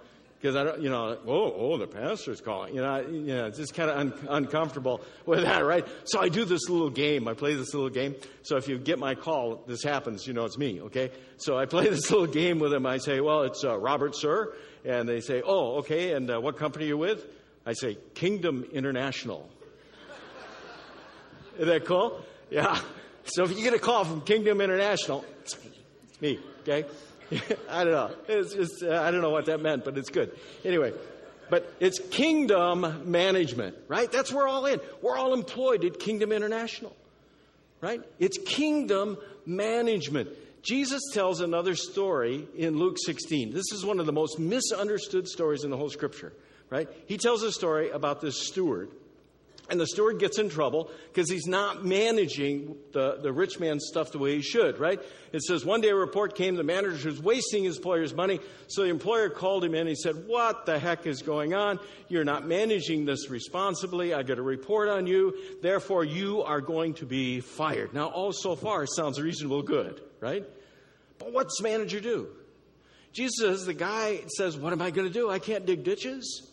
because 0.44 0.56
I 0.56 0.64
don't, 0.64 0.82
you 0.82 0.90
know, 0.90 1.16
oh, 1.26 1.54
oh, 1.56 1.78
the 1.78 1.86
pastor's 1.86 2.42
calling. 2.42 2.74
You 2.74 2.82
know, 2.82 3.00
you 3.00 3.34
know, 3.34 3.46
it's 3.46 3.56
just 3.56 3.72
kind 3.72 3.88
of 3.88 3.96
un- 3.96 4.28
uncomfortable 4.28 5.00
with 5.26 5.42
that, 5.42 5.64
right? 5.64 5.86
So 6.04 6.20
I 6.20 6.28
do 6.28 6.44
this 6.44 6.68
little 6.68 6.90
game. 6.90 7.26
I 7.28 7.32
play 7.32 7.54
this 7.54 7.72
little 7.72 7.88
game. 7.88 8.14
So 8.42 8.58
if 8.58 8.68
you 8.68 8.76
get 8.76 8.98
my 8.98 9.14
call, 9.14 9.62
this 9.66 9.82
happens. 9.82 10.26
You 10.26 10.34
know, 10.34 10.44
it's 10.44 10.58
me. 10.58 10.82
Okay. 10.82 11.12
So 11.38 11.56
I 11.56 11.64
play 11.64 11.88
this 11.88 12.10
little 12.10 12.26
game 12.26 12.58
with 12.58 12.72
them. 12.72 12.84
I 12.84 12.98
say, 12.98 13.22
well, 13.22 13.44
it's 13.44 13.64
uh, 13.64 13.78
Robert, 13.78 14.14
sir, 14.14 14.54
and 14.84 15.08
they 15.08 15.20
say, 15.20 15.40
oh, 15.42 15.78
okay. 15.78 16.12
And 16.12 16.30
uh, 16.30 16.38
what 16.40 16.58
company 16.58 16.84
are 16.84 16.88
you 16.88 16.98
with? 16.98 17.24
I 17.64 17.72
say, 17.72 17.96
Kingdom 18.12 18.66
International. 18.70 19.48
Is 21.58 21.66
that 21.66 21.86
cool? 21.86 22.22
Yeah. 22.50 22.78
So 23.24 23.44
if 23.44 23.56
you 23.56 23.64
get 23.64 23.72
a 23.72 23.78
call 23.78 24.04
from 24.04 24.20
Kingdom 24.20 24.60
International, 24.60 25.24
me. 26.20 26.38
Okay. 26.62 26.84
I 27.70 27.84
don't 27.84 27.92
know. 27.92 28.10
It's 28.28 28.54
just, 28.54 28.82
uh, 28.82 29.02
I 29.02 29.10
don't 29.10 29.22
know 29.22 29.30
what 29.30 29.46
that 29.46 29.60
meant, 29.60 29.84
but 29.84 29.96
it's 29.96 30.10
good. 30.10 30.36
Anyway, 30.64 30.92
but 31.50 31.72
it's 31.80 31.98
kingdom 31.98 33.10
management, 33.10 33.76
right? 33.88 34.10
That's 34.10 34.32
where 34.32 34.44
we're 34.44 34.50
all 34.50 34.66
in. 34.66 34.80
We're 35.02 35.16
all 35.16 35.34
employed 35.34 35.84
at 35.84 35.98
Kingdom 35.98 36.32
International, 36.32 36.94
right? 37.80 38.00
It's 38.18 38.38
kingdom 38.38 39.18
management. 39.46 40.30
Jesus 40.62 41.02
tells 41.12 41.40
another 41.40 41.74
story 41.74 42.48
in 42.56 42.78
Luke 42.78 42.96
16. 43.04 43.52
This 43.52 43.72
is 43.72 43.84
one 43.84 44.00
of 44.00 44.06
the 44.06 44.12
most 44.12 44.38
misunderstood 44.38 45.28
stories 45.28 45.64
in 45.64 45.70
the 45.70 45.76
whole 45.76 45.90
scripture, 45.90 46.32
right? 46.70 46.88
He 47.06 47.18
tells 47.18 47.42
a 47.42 47.52
story 47.52 47.90
about 47.90 48.20
this 48.20 48.46
steward 48.46 48.90
and 49.70 49.80
the 49.80 49.86
steward 49.86 50.18
gets 50.18 50.38
in 50.38 50.50
trouble 50.50 50.90
because 51.12 51.30
he's 51.30 51.46
not 51.46 51.84
managing 51.84 52.76
the, 52.92 53.18
the 53.22 53.32
rich 53.32 53.58
man's 53.58 53.86
stuff 53.88 54.12
the 54.12 54.18
way 54.18 54.36
he 54.36 54.42
should, 54.42 54.78
right? 54.78 55.00
It 55.32 55.42
says 55.42 55.64
one 55.64 55.80
day 55.80 55.88
a 55.88 55.94
report 55.94 56.34
came, 56.34 56.54
the 56.54 56.62
manager 56.62 57.08
was 57.08 57.20
wasting 57.20 57.64
his 57.64 57.78
employer's 57.78 58.14
money. 58.14 58.40
So 58.66 58.82
the 58.82 58.90
employer 58.90 59.30
called 59.30 59.64
him 59.64 59.74
in. 59.74 59.86
He 59.86 59.94
said, 59.94 60.26
What 60.26 60.66
the 60.66 60.78
heck 60.78 61.06
is 61.06 61.22
going 61.22 61.54
on? 61.54 61.78
You're 62.08 62.24
not 62.24 62.46
managing 62.46 63.06
this 63.06 63.30
responsibly. 63.30 64.12
I 64.12 64.22
got 64.22 64.38
a 64.38 64.42
report 64.42 64.88
on 64.88 65.06
you. 65.06 65.34
Therefore, 65.62 66.04
you 66.04 66.42
are 66.42 66.60
going 66.60 66.94
to 66.94 67.06
be 67.06 67.40
fired. 67.40 67.94
Now, 67.94 68.08
all 68.08 68.32
so 68.32 68.56
far 68.56 68.86
sounds 68.86 69.20
reasonable 69.20 69.62
good, 69.62 70.00
right? 70.20 70.44
But 71.18 71.32
what's 71.32 71.56
the 71.56 71.64
manager 71.64 72.00
do? 72.00 72.28
Jesus 73.14 73.36
says, 73.40 73.64
The 73.64 73.72
guy 73.72 74.20
says, 74.36 74.58
What 74.58 74.74
am 74.74 74.82
I 74.82 74.90
going 74.90 75.06
to 75.06 75.12
do? 75.12 75.30
I 75.30 75.38
can't 75.38 75.64
dig 75.64 75.84
ditches. 75.84 76.50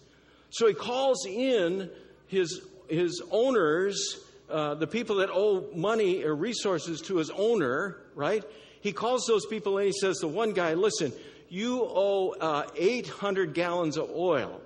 So 0.52 0.67
he 0.67 0.74
calls 0.74 1.26
in 1.26 1.89
his, 2.28 2.62
his 2.92 3.22
owners, 3.32 4.18
uh, 4.50 4.76
the 4.76 4.88
people 4.88 5.18
that 5.18 5.30
owe 5.32 5.66
money 5.74 6.24
or 6.24 6.36
resources 6.36 7.02
to 7.02 7.18
his 7.18 7.30
owner, 7.30 7.98
right? 8.16 8.44
He 8.82 8.92
calls 8.92 9.26
those 9.26 9.46
people 9.46 9.78
and 9.78 9.88
he 9.88 9.94
says 9.94 10.20
to 10.20 10.28
one 10.28 10.52
guy, 10.52 10.74
listen, 10.74 11.14
you 11.50 11.82
owe 11.84 12.36
uh, 12.40 12.64
800 12.76 13.54
gallons 13.54 13.98
of 13.98 14.10
oil. 14.12 14.62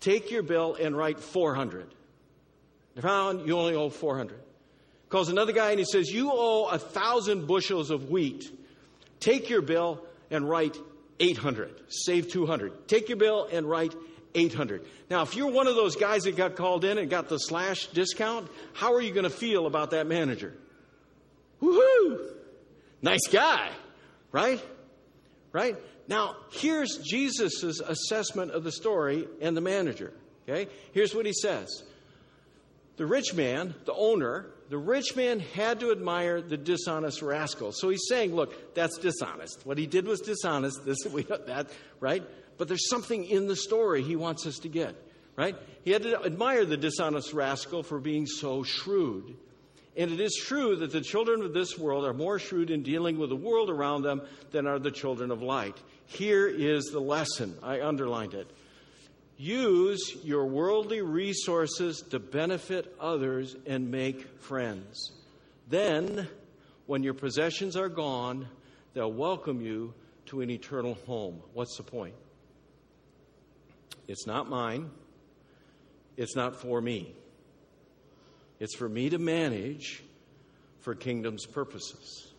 Take 0.00 0.30
your 0.30 0.42
bill 0.42 0.76
and 0.80 0.96
write 0.96 1.20
400. 1.20 1.94
Found 3.00 3.46
you 3.46 3.58
only 3.58 3.74
owe 3.74 3.90
400. 3.90 4.38
Calls 5.08 5.28
another 5.28 5.52
guy 5.52 5.70
and 5.70 5.78
he 5.78 5.84
says, 5.84 6.08
You 6.10 6.30
owe 6.32 6.68
a 6.68 6.78
thousand 6.78 7.46
bushels 7.46 7.90
of 7.90 8.10
wheat. 8.10 8.50
Take 9.20 9.48
your 9.48 9.62
bill 9.62 10.04
and 10.30 10.48
write 10.48 10.76
800. 11.18 11.82
Save 11.88 12.30
200. 12.30 12.88
Take 12.88 13.08
your 13.08 13.18
bill 13.18 13.48
and 13.50 13.68
write 13.68 13.94
800. 14.34 14.84
Now, 15.08 15.22
if 15.22 15.34
you're 15.34 15.50
one 15.50 15.66
of 15.66 15.74
those 15.74 15.96
guys 15.96 16.22
that 16.22 16.36
got 16.36 16.56
called 16.56 16.84
in 16.84 16.98
and 16.98 17.10
got 17.10 17.28
the 17.28 17.38
slash 17.38 17.86
discount, 17.88 18.48
how 18.72 18.94
are 18.94 19.00
you 19.00 19.12
going 19.12 19.24
to 19.24 19.30
feel 19.30 19.66
about 19.66 19.90
that 19.90 20.06
manager? 20.06 20.54
Woohoo! 21.60 22.28
Nice 23.02 23.26
guy, 23.30 23.70
right? 24.32 24.62
Right? 25.52 25.76
Now, 26.08 26.36
here's 26.52 26.98
Jesus' 26.98 27.80
assessment 27.80 28.52
of 28.52 28.64
the 28.64 28.72
story 28.72 29.26
and 29.40 29.56
the 29.56 29.60
manager. 29.60 30.12
Okay? 30.48 30.70
Here's 30.92 31.14
what 31.14 31.26
he 31.26 31.32
says 31.32 31.82
The 32.96 33.06
rich 33.06 33.34
man, 33.34 33.74
the 33.84 33.94
owner, 33.94 34.46
the 34.70 34.78
rich 34.78 35.16
man 35.16 35.40
had 35.40 35.80
to 35.80 35.90
admire 35.90 36.40
the 36.40 36.56
dishonest 36.56 37.22
rascal. 37.22 37.72
So 37.72 37.88
he's 37.88 38.06
saying, 38.08 38.34
look, 38.34 38.74
that's 38.74 38.98
dishonest. 38.98 39.64
What 39.64 39.78
he 39.78 39.86
did 39.86 40.06
was 40.06 40.20
dishonest. 40.20 40.80
This, 40.84 40.98
we, 41.06 41.22
that, 41.24 41.70
right? 41.98 42.22
But 42.60 42.68
there's 42.68 42.90
something 42.90 43.24
in 43.24 43.46
the 43.46 43.56
story 43.56 44.02
he 44.02 44.16
wants 44.16 44.46
us 44.46 44.58
to 44.58 44.68
get, 44.68 44.94
right? 45.34 45.56
He 45.82 45.92
had 45.92 46.02
to 46.02 46.22
admire 46.22 46.66
the 46.66 46.76
dishonest 46.76 47.32
rascal 47.32 47.82
for 47.82 47.98
being 47.98 48.26
so 48.26 48.64
shrewd. 48.64 49.34
And 49.96 50.12
it 50.12 50.20
is 50.20 50.38
true 50.46 50.76
that 50.76 50.92
the 50.92 51.00
children 51.00 51.40
of 51.40 51.54
this 51.54 51.78
world 51.78 52.04
are 52.04 52.12
more 52.12 52.38
shrewd 52.38 52.70
in 52.70 52.82
dealing 52.82 53.18
with 53.18 53.30
the 53.30 53.34
world 53.34 53.70
around 53.70 54.02
them 54.02 54.20
than 54.50 54.66
are 54.66 54.78
the 54.78 54.90
children 54.90 55.30
of 55.30 55.40
light. 55.40 55.78
Here 56.04 56.46
is 56.46 56.90
the 56.92 57.00
lesson. 57.00 57.56
I 57.62 57.80
underlined 57.80 58.34
it. 58.34 58.50
Use 59.38 60.14
your 60.22 60.44
worldly 60.44 61.00
resources 61.00 62.02
to 62.10 62.18
benefit 62.18 62.94
others 63.00 63.56
and 63.64 63.90
make 63.90 64.38
friends. 64.38 65.12
Then, 65.66 66.28
when 66.84 67.04
your 67.04 67.14
possessions 67.14 67.74
are 67.74 67.88
gone, 67.88 68.48
they'll 68.92 69.10
welcome 69.10 69.62
you 69.62 69.94
to 70.26 70.42
an 70.42 70.50
eternal 70.50 70.98
home. 71.06 71.40
What's 71.54 71.78
the 71.78 71.84
point? 71.84 72.16
It's 74.10 74.26
not 74.26 74.48
mine. 74.48 74.90
It's 76.16 76.36
not 76.36 76.56
for 76.56 76.80
me. 76.80 77.14
It's 78.58 78.74
for 78.74 78.88
me 78.88 79.08
to 79.08 79.18
manage 79.18 80.02
for 80.80 80.94
kingdom's 80.94 81.46
purposes. 81.46 82.32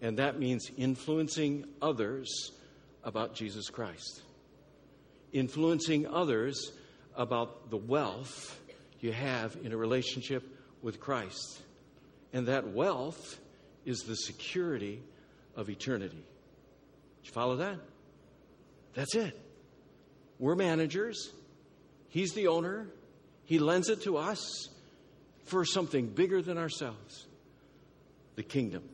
And 0.00 0.18
that 0.18 0.38
means 0.38 0.70
influencing 0.78 1.66
others 1.82 2.52
about 3.04 3.34
Jesus 3.34 3.68
Christ 3.68 4.22
influencing 5.32 6.06
others 6.06 6.72
about 7.16 7.70
the 7.70 7.76
wealth 7.76 8.58
you 9.00 9.12
have 9.12 9.56
in 9.62 9.72
a 9.72 9.76
relationship 9.76 10.42
with 10.82 11.00
Christ. 11.00 11.60
And 12.32 12.46
that 12.48 12.68
wealth 12.68 13.38
is 13.84 14.00
the 14.00 14.16
security 14.16 15.02
of 15.56 15.70
eternity. 15.70 16.16
Did 16.16 17.26
you 17.26 17.32
follow 17.32 17.56
that? 17.56 17.78
That's 18.94 19.14
it. 19.14 19.47
We're 20.38 20.54
managers. 20.54 21.30
He's 22.08 22.32
the 22.32 22.48
owner. 22.48 22.86
He 23.44 23.58
lends 23.58 23.88
it 23.88 24.02
to 24.02 24.16
us 24.16 24.68
for 25.44 25.64
something 25.64 26.08
bigger 26.08 26.42
than 26.42 26.58
ourselves 26.58 27.26
the 28.36 28.42
kingdom. 28.44 28.88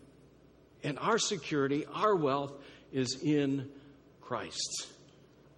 And 0.83 0.98
our 0.98 1.18
security, 1.18 1.85
our 1.92 2.16
wealth 2.16 2.52
is 2.92 3.22
in 3.22 3.68
Christ. 4.22 4.87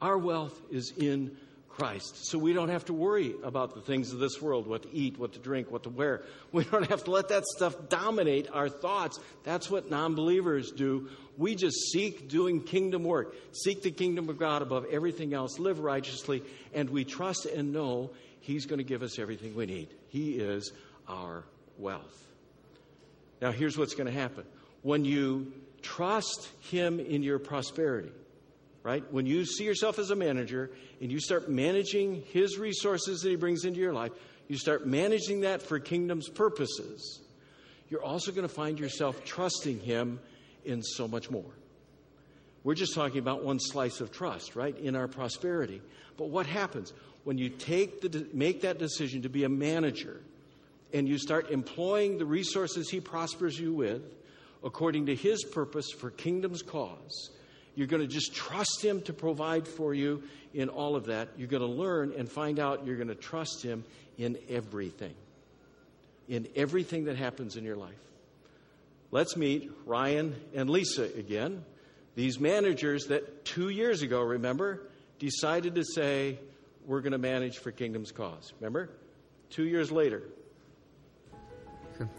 Our 0.02 0.18
wealth 0.18 0.60
is 0.72 0.92
in 0.96 1.36
Christ. 1.76 2.26
So 2.30 2.38
we 2.38 2.54
don't 2.54 2.70
have 2.70 2.86
to 2.86 2.94
worry 2.94 3.34
about 3.44 3.74
the 3.74 3.82
things 3.82 4.10
of 4.10 4.18
this 4.18 4.40
world 4.40 4.66
what 4.66 4.84
to 4.84 4.94
eat, 4.94 5.18
what 5.18 5.34
to 5.34 5.38
drink, 5.38 5.70
what 5.70 5.82
to 5.82 5.90
wear. 5.90 6.22
We 6.52 6.64
don't 6.64 6.88
have 6.88 7.04
to 7.04 7.10
let 7.10 7.28
that 7.28 7.44
stuff 7.44 7.74
dominate 7.90 8.48
our 8.50 8.70
thoughts. 8.70 9.20
That's 9.44 9.70
what 9.70 9.90
non 9.90 10.14
believers 10.14 10.72
do. 10.72 11.10
We 11.36 11.54
just 11.54 11.76
seek 11.92 12.28
doing 12.30 12.62
kingdom 12.62 13.04
work, 13.04 13.34
seek 13.52 13.82
the 13.82 13.90
kingdom 13.90 14.30
of 14.30 14.38
God 14.38 14.62
above 14.62 14.86
everything 14.90 15.34
else, 15.34 15.58
live 15.58 15.80
righteously, 15.80 16.42
and 16.72 16.88
we 16.88 17.04
trust 17.04 17.44
and 17.44 17.74
know 17.74 18.10
He's 18.40 18.64
going 18.64 18.78
to 18.78 18.84
give 18.84 19.02
us 19.02 19.18
everything 19.18 19.54
we 19.54 19.66
need. 19.66 19.88
He 20.08 20.36
is 20.36 20.72
our 21.06 21.44
wealth. 21.76 22.26
Now, 23.42 23.52
here's 23.52 23.76
what's 23.76 23.94
going 23.94 24.06
to 24.06 24.18
happen 24.18 24.44
when 24.82 25.04
you 25.04 25.52
trust 25.82 26.48
Him 26.60 27.00
in 27.00 27.22
your 27.22 27.38
prosperity 27.38 28.12
right? 28.86 29.02
When 29.12 29.26
you 29.26 29.44
see 29.44 29.64
yourself 29.64 29.98
as 29.98 30.12
a 30.12 30.14
manager 30.14 30.70
and 31.00 31.10
you 31.10 31.18
start 31.18 31.50
managing 31.50 32.22
his 32.32 32.56
resources 32.56 33.20
that 33.22 33.28
he 33.28 33.34
brings 33.34 33.64
into 33.64 33.80
your 33.80 33.92
life, 33.92 34.12
you 34.46 34.56
start 34.56 34.86
managing 34.86 35.40
that 35.40 35.60
for 35.60 35.80
kingdom's 35.80 36.28
purposes, 36.28 37.20
you're 37.88 38.04
also 38.04 38.30
going 38.30 38.46
to 38.46 38.54
find 38.54 38.78
yourself 38.78 39.24
trusting 39.24 39.80
him 39.80 40.20
in 40.64 40.84
so 40.84 41.08
much 41.08 41.32
more. 41.32 41.50
We're 42.62 42.76
just 42.76 42.94
talking 42.94 43.18
about 43.18 43.42
one 43.42 43.58
slice 43.58 44.00
of 44.00 44.12
trust, 44.12 44.54
right, 44.54 44.78
in 44.78 44.94
our 44.94 45.08
prosperity. 45.08 45.82
But 46.16 46.28
what 46.28 46.46
happens 46.46 46.92
when 47.24 47.38
you 47.38 47.48
take 47.48 48.02
the, 48.02 48.28
make 48.32 48.60
that 48.60 48.78
decision 48.78 49.22
to 49.22 49.28
be 49.28 49.42
a 49.42 49.48
manager 49.48 50.20
and 50.94 51.08
you 51.08 51.18
start 51.18 51.50
employing 51.50 52.18
the 52.18 52.24
resources 52.24 52.88
he 52.88 53.00
prospers 53.00 53.58
you 53.58 53.74
with 53.74 54.02
according 54.62 55.06
to 55.06 55.14
his 55.16 55.42
purpose 55.42 55.90
for 55.90 56.10
kingdom's 56.12 56.62
cause? 56.62 57.30
You're 57.76 57.86
going 57.86 58.02
to 58.02 58.08
just 58.08 58.34
trust 58.34 58.82
Him 58.82 59.02
to 59.02 59.12
provide 59.12 59.68
for 59.68 59.94
you 59.94 60.24
in 60.52 60.68
all 60.68 60.96
of 60.96 61.06
that. 61.06 61.28
You're 61.36 61.46
going 61.46 61.62
to 61.62 61.68
learn 61.68 62.12
and 62.16 62.28
find 62.28 62.58
out 62.58 62.86
you're 62.86 62.96
going 62.96 63.08
to 63.08 63.14
trust 63.14 63.62
Him 63.62 63.84
in 64.18 64.38
everything. 64.48 65.14
In 66.28 66.48
everything 66.56 67.04
that 67.04 67.16
happens 67.16 67.56
in 67.56 67.64
your 67.64 67.76
life. 67.76 67.94
Let's 69.12 69.36
meet 69.36 69.70
Ryan 69.84 70.34
and 70.54 70.68
Lisa 70.68 71.04
again. 71.04 71.64
These 72.16 72.40
managers 72.40 73.06
that 73.06 73.44
two 73.44 73.68
years 73.68 74.02
ago, 74.02 74.20
remember, 74.20 74.88
decided 75.18 75.74
to 75.76 75.84
say, 75.84 76.38
We're 76.86 77.02
going 77.02 77.12
to 77.12 77.18
manage 77.18 77.58
for 77.58 77.70
Kingdom's 77.70 78.10
cause. 78.10 78.52
Remember? 78.58 78.90
Two 79.50 79.64
years 79.64 79.92
later. 79.92 80.22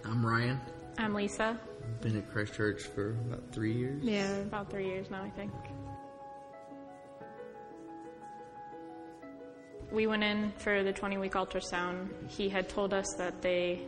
I'm 0.05 0.25
Ryan. 0.25 0.59
I'm 0.97 1.13
Lisa. 1.13 1.59
Been 2.01 2.17
at 2.17 2.31
Christ 2.31 2.53
Church 2.53 2.83
for 2.83 3.11
about 3.11 3.43
three 3.51 3.73
years. 3.73 4.03
Yeah, 4.03 4.31
about 4.37 4.69
three 4.69 4.87
years 4.87 5.09
now, 5.09 5.23
I 5.23 5.29
think. 5.31 5.51
We 9.91 10.05
went 10.05 10.23
in 10.23 10.51
for 10.57 10.83
the 10.83 10.91
20 10.91 11.17
week 11.17 11.33
ultrasound. 11.33 12.09
He 12.29 12.49
had 12.49 12.67
told 12.67 12.93
us 12.93 13.07
that 13.17 13.41
they 13.41 13.81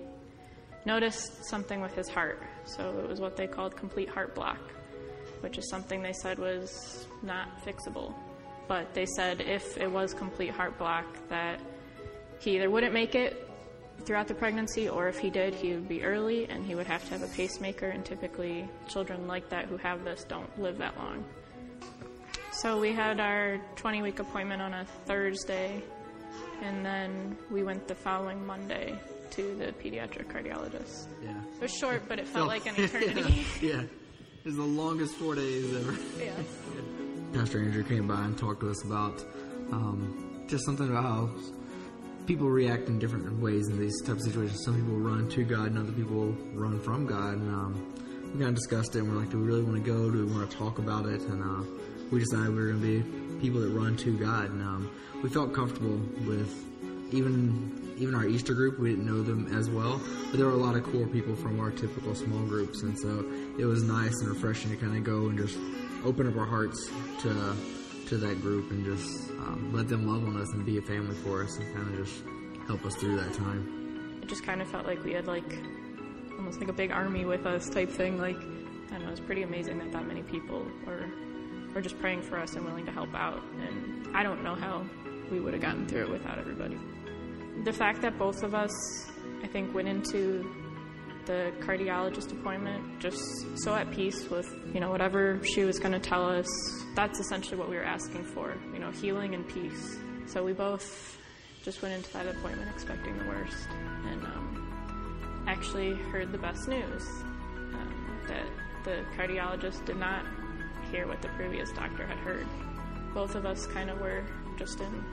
noticed 0.85 1.45
something 1.45 1.81
with 1.81 1.93
his 1.93 2.07
heart. 2.07 2.41
So 2.65 2.99
it 2.99 3.09
was 3.09 3.19
what 3.19 3.35
they 3.35 3.47
called 3.47 3.75
complete 3.75 4.09
heart 4.09 4.33
block, 4.33 4.59
which 5.41 5.57
is 5.57 5.69
something 5.69 6.01
they 6.01 6.13
said 6.13 6.39
was 6.39 7.05
not 7.21 7.63
fixable. 7.65 8.13
But 8.67 8.93
they 8.93 9.05
said 9.05 9.41
if 9.41 9.77
it 9.77 9.91
was 9.91 10.13
complete 10.13 10.51
heart 10.51 10.77
block, 10.77 11.05
that 11.29 11.59
he 12.39 12.55
either 12.55 12.69
wouldn't 12.69 12.93
make 12.93 13.15
it 13.15 13.48
throughout 14.05 14.27
the 14.27 14.33
pregnancy, 14.33 14.89
or 14.89 15.07
if 15.07 15.17
he 15.19 15.29
did, 15.29 15.53
he 15.53 15.73
would 15.73 15.87
be 15.87 16.03
early 16.03 16.47
and 16.49 16.65
he 16.65 16.75
would 16.75 16.87
have 16.87 17.03
to 17.05 17.11
have 17.11 17.23
a 17.23 17.27
pacemaker. 17.27 17.87
And 17.87 18.03
typically, 18.05 18.67
children 18.87 19.27
like 19.27 19.49
that 19.49 19.65
who 19.65 19.77
have 19.77 20.03
this 20.03 20.23
don't 20.23 20.59
live 20.59 20.77
that 20.79 20.97
long. 20.97 21.23
So 22.51 22.79
we 22.79 22.91
had 22.91 23.19
our 23.19 23.59
20 23.75 24.01
week 24.01 24.19
appointment 24.19 24.61
on 24.61 24.73
a 24.73 24.85
Thursday, 25.05 25.81
and 26.61 26.85
then 26.85 27.37
we 27.49 27.63
went 27.63 27.87
the 27.87 27.95
following 27.95 28.45
Monday 28.45 28.95
to 29.31 29.55
the 29.55 29.71
pediatric 29.73 30.25
cardiologist. 30.25 31.07
Yeah. 31.23 31.29
It 31.55 31.61
was 31.61 31.73
short, 31.73 32.03
but 32.07 32.19
it 32.19 32.27
felt 32.27 32.47
like 32.47 32.65
an 32.65 32.75
eternity. 32.83 33.45
yeah. 33.61 33.69
yeah. 33.73 33.81
It 33.81 34.45
was 34.45 34.55
the 34.55 34.63
longest 34.63 35.15
four 35.15 35.35
days 35.35 35.75
ever. 35.75 35.95
yeah. 36.17 36.31
Pastor 37.33 37.59
Andrew 37.59 37.83
came 37.83 38.07
by 38.07 38.23
and 38.23 38.37
talked 38.37 38.61
to 38.61 38.69
us 38.69 38.83
about 38.83 39.23
um, 39.71 40.45
just 40.47 40.65
something 40.65 40.89
about 40.89 41.03
how 41.03 41.29
people 42.29 42.47
react 42.47 42.89
in 42.89 42.99
different 42.99 43.41
ways 43.41 43.69
in 43.69 43.79
these 43.79 43.99
type 44.03 44.17
of 44.17 44.21
situations. 44.21 44.63
Some 44.63 44.75
people 44.75 44.99
run 44.99 45.27
to 45.29 45.43
God, 45.43 45.71
and 45.71 45.79
other 45.79 45.91
people 45.91 46.27
run 46.53 46.79
from 46.79 47.07
God. 47.07 47.33
And 47.33 47.49
um, 47.49 47.93
we 48.31 48.39
kind 48.39 48.49
of 48.49 48.53
discussed 48.53 48.95
it, 48.95 48.99
and 48.99 49.11
we're 49.11 49.19
like, 49.19 49.31
do 49.31 49.39
we 49.39 49.47
really 49.47 49.63
want 49.63 49.83
to 49.83 49.91
go? 49.91 50.11
Do 50.11 50.27
we 50.27 50.31
want 50.31 50.47
to 50.47 50.55
talk 50.55 50.77
about 50.77 51.07
it? 51.07 51.21
And 51.21 51.41
uh, 51.41 51.65
we 52.11 52.19
decided 52.19 52.49
we 52.49 52.61
were 52.61 52.67
going 52.67 52.81
to 52.81 53.03
be 53.03 53.39
people 53.41 53.59
that 53.61 53.69
run 53.69 53.97
to 53.97 54.15
God, 54.15 54.51
and 54.51 54.61
um, 54.61 54.91
we 55.23 55.29
felt 55.29 55.55
comfortable 55.55 55.97
with 56.27 56.53
even 57.11 57.95
even 57.97 58.13
our 58.13 58.27
Easter 58.27 58.53
group. 58.53 58.77
We 58.77 58.91
didn't 58.91 59.07
know 59.07 59.23
them 59.23 59.51
as 59.57 59.67
well, 59.67 59.99
but 60.29 60.37
there 60.37 60.45
were 60.45 60.53
a 60.53 60.63
lot 60.63 60.75
of 60.75 60.83
core 60.83 61.07
people 61.07 61.35
from 61.35 61.59
our 61.59 61.71
typical 61.71 62.13
small 62.13 62.45
groups, 62.45 62.83
and 62.83 62.97
so 62.99 63.25
it 63.57 63.65
was 63.65 63.81
nice 63.81 64.13
and 64.21 64.29
refreshing 64.29 64.69
to 64.69 64.77
kind 64.77 64.95
of 64.95 65.03
go 65.03 65.29
and 65.29 65.37
just 65.39 65.57
open 66.05 66.27
up 66.27 66.37
our 66.37 66.45
hearts 66.45 66.91
to 67.23 67.55
to 68.09 68.17
that 68.17 68.41
group 68.41 68.71
and 68.71 68.83
just 68.83 69.29
um, 69.31 69.71
let 69.71 69.87
them 69.87 70.07
love 70.07 70.23
on 70.27 70.41
us 70.41 70.51
and 70.53 70.65
be 70.65 70.77
a 70.77 70.81
family 70.81 71.15
for 71.17 71.43
us 71.43 71.57
and 71.57 71.75
kind 71.75 71.93
of 71.93 72.05
just 72.05 72.23
help 72.65 72.83
us 72.83 72.95
through 72.95 73.15
that 73.15 73.33
time. 73.35 74.19
It 74.23 74.27
just 74.27 74.43
kind 74.43 74.61
of 74.61 74.67
felt 74.67 74.87
like 74.87 75.03
we 75.03 75.13
had 75.13 75.27
like 75.27 75.57
almost 76.35 76.59
like 76.59 76.69
a 76.69 76.73
big 76.73 76.91
army 76.91 77.25
with 77.25 77.45
us 77.45 77.69
type 77.69 77.89
thing. 77.91 78.19
Like 78.19 78.37
I 78.37 78.93
don't 78.93 79.05
know, 79.05 79.11
it's 79.11 79.19
pretty 79.19 79.43
amazing 79.43 79.77
that 79.79 79.91
that 79.91 80.07
many 80.07 80.23
people 80.23 80.65
were 80.87 81.05
were 81.73 81.81
just 81.81 81.99
praying 81.99 82.23
for 82.23 82.39
us 82.39 82.55
and 82.55 82.65
willing 82.65 82.85
to 82.87 82.91
help 82.91 83.13
out. 83.13 83.43
And 83.61 84.17
I 84.17 84.23
don't 84.23 84.43
know 84.43 84.55
how 84.55 84.85
we 85.29 85.39
would 85.39 85.53
have 85.53 85.61
gotten 85.61 85.87
through 85.87 86.05
it 86.05 86.09
without 86.09 86.39
everybody. 86.39 86.79
The 87.63 87.73
fact 87.73 88.01
that 88.01 88.17
both 88.17 88.41
of 88.41 88.55
us, 88.55 88.71
I 89.43 89.47
think, 89.47 89.75
went 89.75 89.87
into 89.87 90.68
the 91.29 91.53
cardiologist 91.59 92.31
appointment 92.31 92.99
just 92.99 93.21
so 93.59 93.75
at 93.75 93.91
peace 93.91 94.27
with 94.31 94.51
you 94.73 94.79
know 94.79 94.89
whatever 94.89 95.39
she 95.45 95.63
was 95.63 95.77
going 95.77 95.91
to 95.91 95.99
tell 95.99 96.27
us. 96.27 96.47
That's 96.95 97.19
essentially 97.19 97.55
what 97.55 97.69
we 97.69 97.75
were 97.75 97.83
asking 97.83 98.23
for 98.23 98.57
you 98.73 98.79
know 98.79 98.89
healing 98.89 99.35
and 99.35 99.47
peace. 99.47 99.99
So 100.25 100.43
we 100.43 100.53
both 100.53 101.19
just 101.63 101.83
went 101.83 101.93
into 101.93 102.11
that 102.13 102.25
appointment 102.25 102.71
expecting 102.71 103.15
the 103.19 103.25
worst 103.25 103.67
and 104.09 104.23
um, 104.23 105.45
actually 105.45 105.93
heard 105.93 106.31
the 106.31 106.39
best 106.39 106.67
news 106.67 107.07
um, 107.73 108.19
that 108.27 108.47
the 108.83 109.05
cardiologist 109.15 109.85
did 109.85 109.97
not 109.97 110.25
hear 110.91 111.05
what 111.07 111.21
the 111.21 111.29
previous 111.29 111.71
doctor 111.73 112.07
had 112.07 112.17
heard. 112.17 112.47
Both 113.13 113.35
of 113.35 113.45
us 113.45 113.67
kind 113.67 113.91
of 113.91 114.01
were 114.01 114.23
just 114.57 114.79
in 114.79 115.03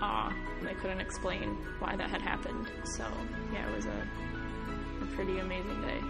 awe. 0.00 0.32
They 0.60 0.74
couldn't 0.74 1.00
explain 1.00 1.56
why 1.78 1.94
that 1.94 2.10
had 2.10 2.20
happened. 2.20 2.66
So 2.96 3.06
yeah 3.52 3.70
it 3.70 3.76
was 3.76 3.86
a 3.86 4.08
pretty 5.14 5.38
amazing 5.38 5.80
day. 5.82 6.00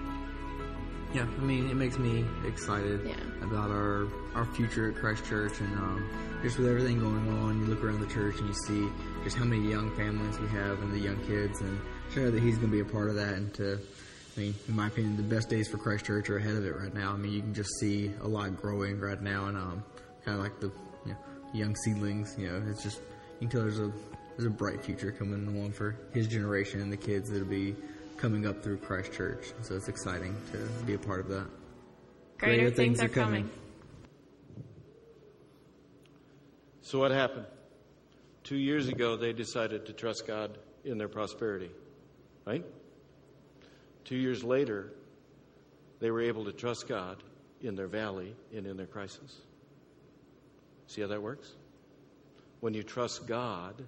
Yeah, 1.14 1.22
I 1.24 1.42
mean, 1.44 1.68
it 1.68 1.74
makes 1.76 1.98
me 1.98 2.24
excited 2.46 3.00
Yeah. 3.06 3.14
about 3.44 3.70
our 3.70 4.06
our 4.34 4.46
future 4.54 4.88
at 4.90 4.96
Christ 4.96 5.24
Church, 5.26 5.60
and 5.60 5.72
um, 5.78 6.08
just 6.42 6.58
with 6.58 6.68
everything 6.68 6.98
going 7.00 7.28
on, 7.40 7.60
you 7.60 7.66
look 7.66 7.84
around 7.84 8.00
the 8.00 8.06
church 8.06 8.38
and 8.38 8.48
you 8.48 8.54
see 8.66 8.88
just 9.22 9.36
how 9.36 9.44
many 9.44 9.68
young 9.70 9.94
families 9.94 10.38
we 10.38 10.48
have 10.48 10.80
and 10.82 10.90
the 10.92 10.98
young 10.98 11.18
kids, 11.26 11.60
and 11.60 11.78
sure 12.14 12.30
that 12.30 12.42
he's 12.42 12.56
going 12.56 12.70
to 12.70 12.72
be 12.72 12.80
a 12.80 12.84
part 12.92 13.10
of 13.10 13.16
that. 13.16 13.34
And 13.34 13.52
to, 13.54 13.78
I 14.36 14.40
mean, 14.40 14.54
in 14.68 14.74
my 14.74 14.86
opinion, 14.86 15.18
the 15.18 15.22
best 15.22 15.50
days 15.50 15.68
for 15.68 15.76
Christ 15.76 16.06
Church 16.06 16.30
are 16.30 16.38
ahead 16.38 16.56
of 16.56 16.64
it 16.64 16.74
right 16.74 16.94
now. 16.94 17.12
I 17.12 17.16
mean, 17.18 17.32
you 17.32 17.42
can 17.42 17.52
just 17.52 17.78
see 17.78 18.10
a 18.22 18.28
lot 18.28 18.56
growing 18.56 18.98
right 18.98 19.20
now, 19.20 19.46
and 19.46 19.58
um, 19.58 19.84
kind 20.24 20.38
of 20.38 20.42
like 20.42 20.60
the 20.60 20.72
you 21.04 21.12
know, 21.12 21.16
young 21.52 21.76
seedlings. 21.76 22.34
You 22.38 22.52
know, 22.52 22.62
it's 22.70 22.82
just 22.82 23.00
you 23.38 23.48
can 23.48 23.50
tell 23.50 23.60
there's 23.60 23.80
a 23.80 23.92
there's 24.38 24.46
a 24.46 24.50
bright 24.50 24.82
future 24.82 25.12
coming 25.12 25.46
along 25.46 25.72
for 25.72 25.94
his 26.14 26.26
generation 26.26 26.80
and 26.80 26.90
the 26.90 26.96
kids 26.96 27.28
that'll 27.28 27.46
be 27.46 27.76
coming 28.22 28.46
up 28.46 28.62
through 28.62 28.76
Christ 28.76 29.12
Church. 29.12 29.52
So 29.62 29.74
it's 29.74 29.88
exciting 29.88 30.36
to 30.52 30.58
be 30.84 30.94
a 30.94 30.98
part 30.98 31.18
of 31.18 31.28
that. 31.30 31.48
Greater, 32.38 32.70
things, 32.70 33.02
are 33.02 33.08
coming. 33.08 33.50
So, 36.82 37.00
what 37.00 37.10
happened? 37.10 37.46
Two 38.44 38.56
years 38.56 38.86
ago, 38.86 39.16
they 39.16 39.32
decided 39.32 39.86
to 39.86 39.92
trust 39.92 40.24
God 40.28 40.56
in 40.84 40.98
their 40.98 41.08
prosperity, 41.08 41.70
right? 42.44 42.64
Two 44.04 44.16
years 44.16 44.44
later, 44.44 44.92
they 45.98 46.12
were 46.12 46.22
able 46.22 46.44
to 46.44 46.52
trust 46.52 46.86
God 46.86 47.20
in 47.60 47.74
their 47.74 47.88
valley 47.88 48.36
and 48.54 48.68
in 48.68 48.76
their 48.76 48.86
crisis. 48.86 49.40
See 50.86 51.00
how 51.00 51.08
that 51.08 51.22
works? 51.22 51.50
When 52.60 52.72
you 52.72 52.84
trust 52.84 53.26
God 53.26 53.82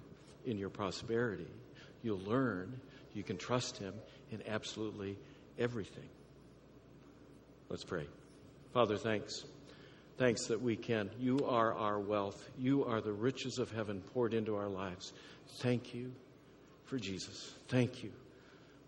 in 0.45 0.57
your 0.57 0.69
prosperity, 0.69 1.47
you'll 2.03 2.19
learn 2.19 2.81
you 3.15 3.23
can 3.23 3.37
trust 3.37 3.77
Him 3.77 3.95
in 4.31 4.43
absolutely 4.47 5.17
everything. 5.57 6.07
Let's 7.69 7.83
pray. 7.83 8.05
Father, 8.73 8.97
thanks. 8.97 9.45
Thanks 10.17 10.47
that 10.47 10.61
we 10.61 10.75
can. 10.75 11.09
You 11.19 11.39
are 11.47 11.73
our 11.73 11.99
wealth. 11.99 12.49
You 12.57 12.85
are 12.85 13.01
the 13.01 13.11
riches 13.11 13.57
of 13.57 13.71
heaven 13.71 14.01
poured 14.13 14.33
into 14.33 14.55
our 14.55 14.69
lives. 14.69 15.13
Thank 15.59 15.95
you 15.95 16.11
for 16.85 16.97
Jesus. 16.97 17.53
Thank 17.67 18.03
you 18.03 18.11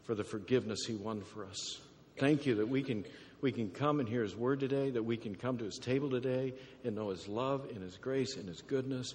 for 0.04 0.14
the 0.14 0.24
forgiveness 0.24 0.86
he 0.86 0.94
won 0.94 1.22
for 1.22 1.46
us. 1.46 1.80
Thank 2.18 2.46
you 2.46 2.56
that 2.56 2.68
we 2.68 2.84
can 2.84 3.06
we 3.40 3.52
can 3.52 3.70
come 3.70 4.00
and 4.00 4.10
hear 4.10 4.24
his 4.24 4.36
word 4.36 4.60
today, 4.60 4.90
that 4.90 5.04
we 5.04 5.16
can 5.16 5.36
come 5.36 5.58
to 5.60 5.66
his 5.66 5.78
table 5.78 6.10
today 6.10 6.54
and 6.84 6.96
know 6.96 7.10
his 7.10 7.28
love 7.28 7.68
and 7.70 7.84
his 7.84 7.98
grace 7.98 8.36
and 8.36 8.48
his 8.48 8.62
goodness. 8.62 9.14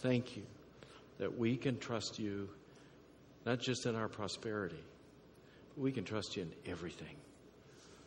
Thank 0.00 0.36
you 0.36 0.44
that 1.18 1.36
we 1.36 1.56
can 1.56 1.78
trust 1.78 2.18
you 2.18 2.48
not 3.44 3.60
just 3.60 3.86
in 3.86 3.94
our 3.94 4.08
prosperity, 4.08 4.82
but 5.74 5.82
we 5.82 5.92
can 5.92 6.04
trust 6.04 6.36
you 6.36 6.42
in 6.42 6.52
everything. 6.70 7.16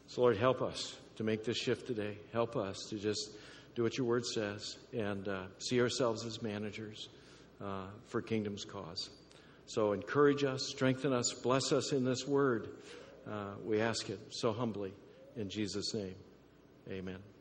So, 0.08 0.22
Lord, 0.22 0.38
help 0.38 0.62
us 0.62 0.96
to 1.18 1.24
make 1.24 1.44
this 1.44 1.58
shift 1.58 1.88
today. 1.88 2.18
Help 2.32 2.56
us 2.56 2.88
to 2.90 2.98
just 2.98 3.32
do 3.76 3.84
what 3.84 3.98
your 3.98 4.08
word 4.08 4.26
says 4.26 4.78
and 4.94 5.28
uh, 5.28 5.44
see 5.60 5.82
ourselves 5.82 6.26
as 6.26 6.42
managers 6.42 7.10
uh, 7.62 7.86
for 8.08 8.22
kingdom's 8.22 8.66
cause. 8.66 9.10
So, 9.66 9.92
encourage 9.92 10.44
us, 10.44 10.64
strengthen 10.68 11.14
us, 11.14 11.34
bless 11.34 11.72
us 11.72 11.92
in 11.92 12.06
this 12.06 12.26
word. 12.26 12.70
Uh, 13.30 13.56
we 13.66 13.82
ask 13.82 14.10
it 14.10 14.20
so 14.30 14.54
humbly 14.54 14.94
in 15.36 15.50
Jesus' 15.50 15.94
name. 15.94 16.16
Amen. 16.90 17.37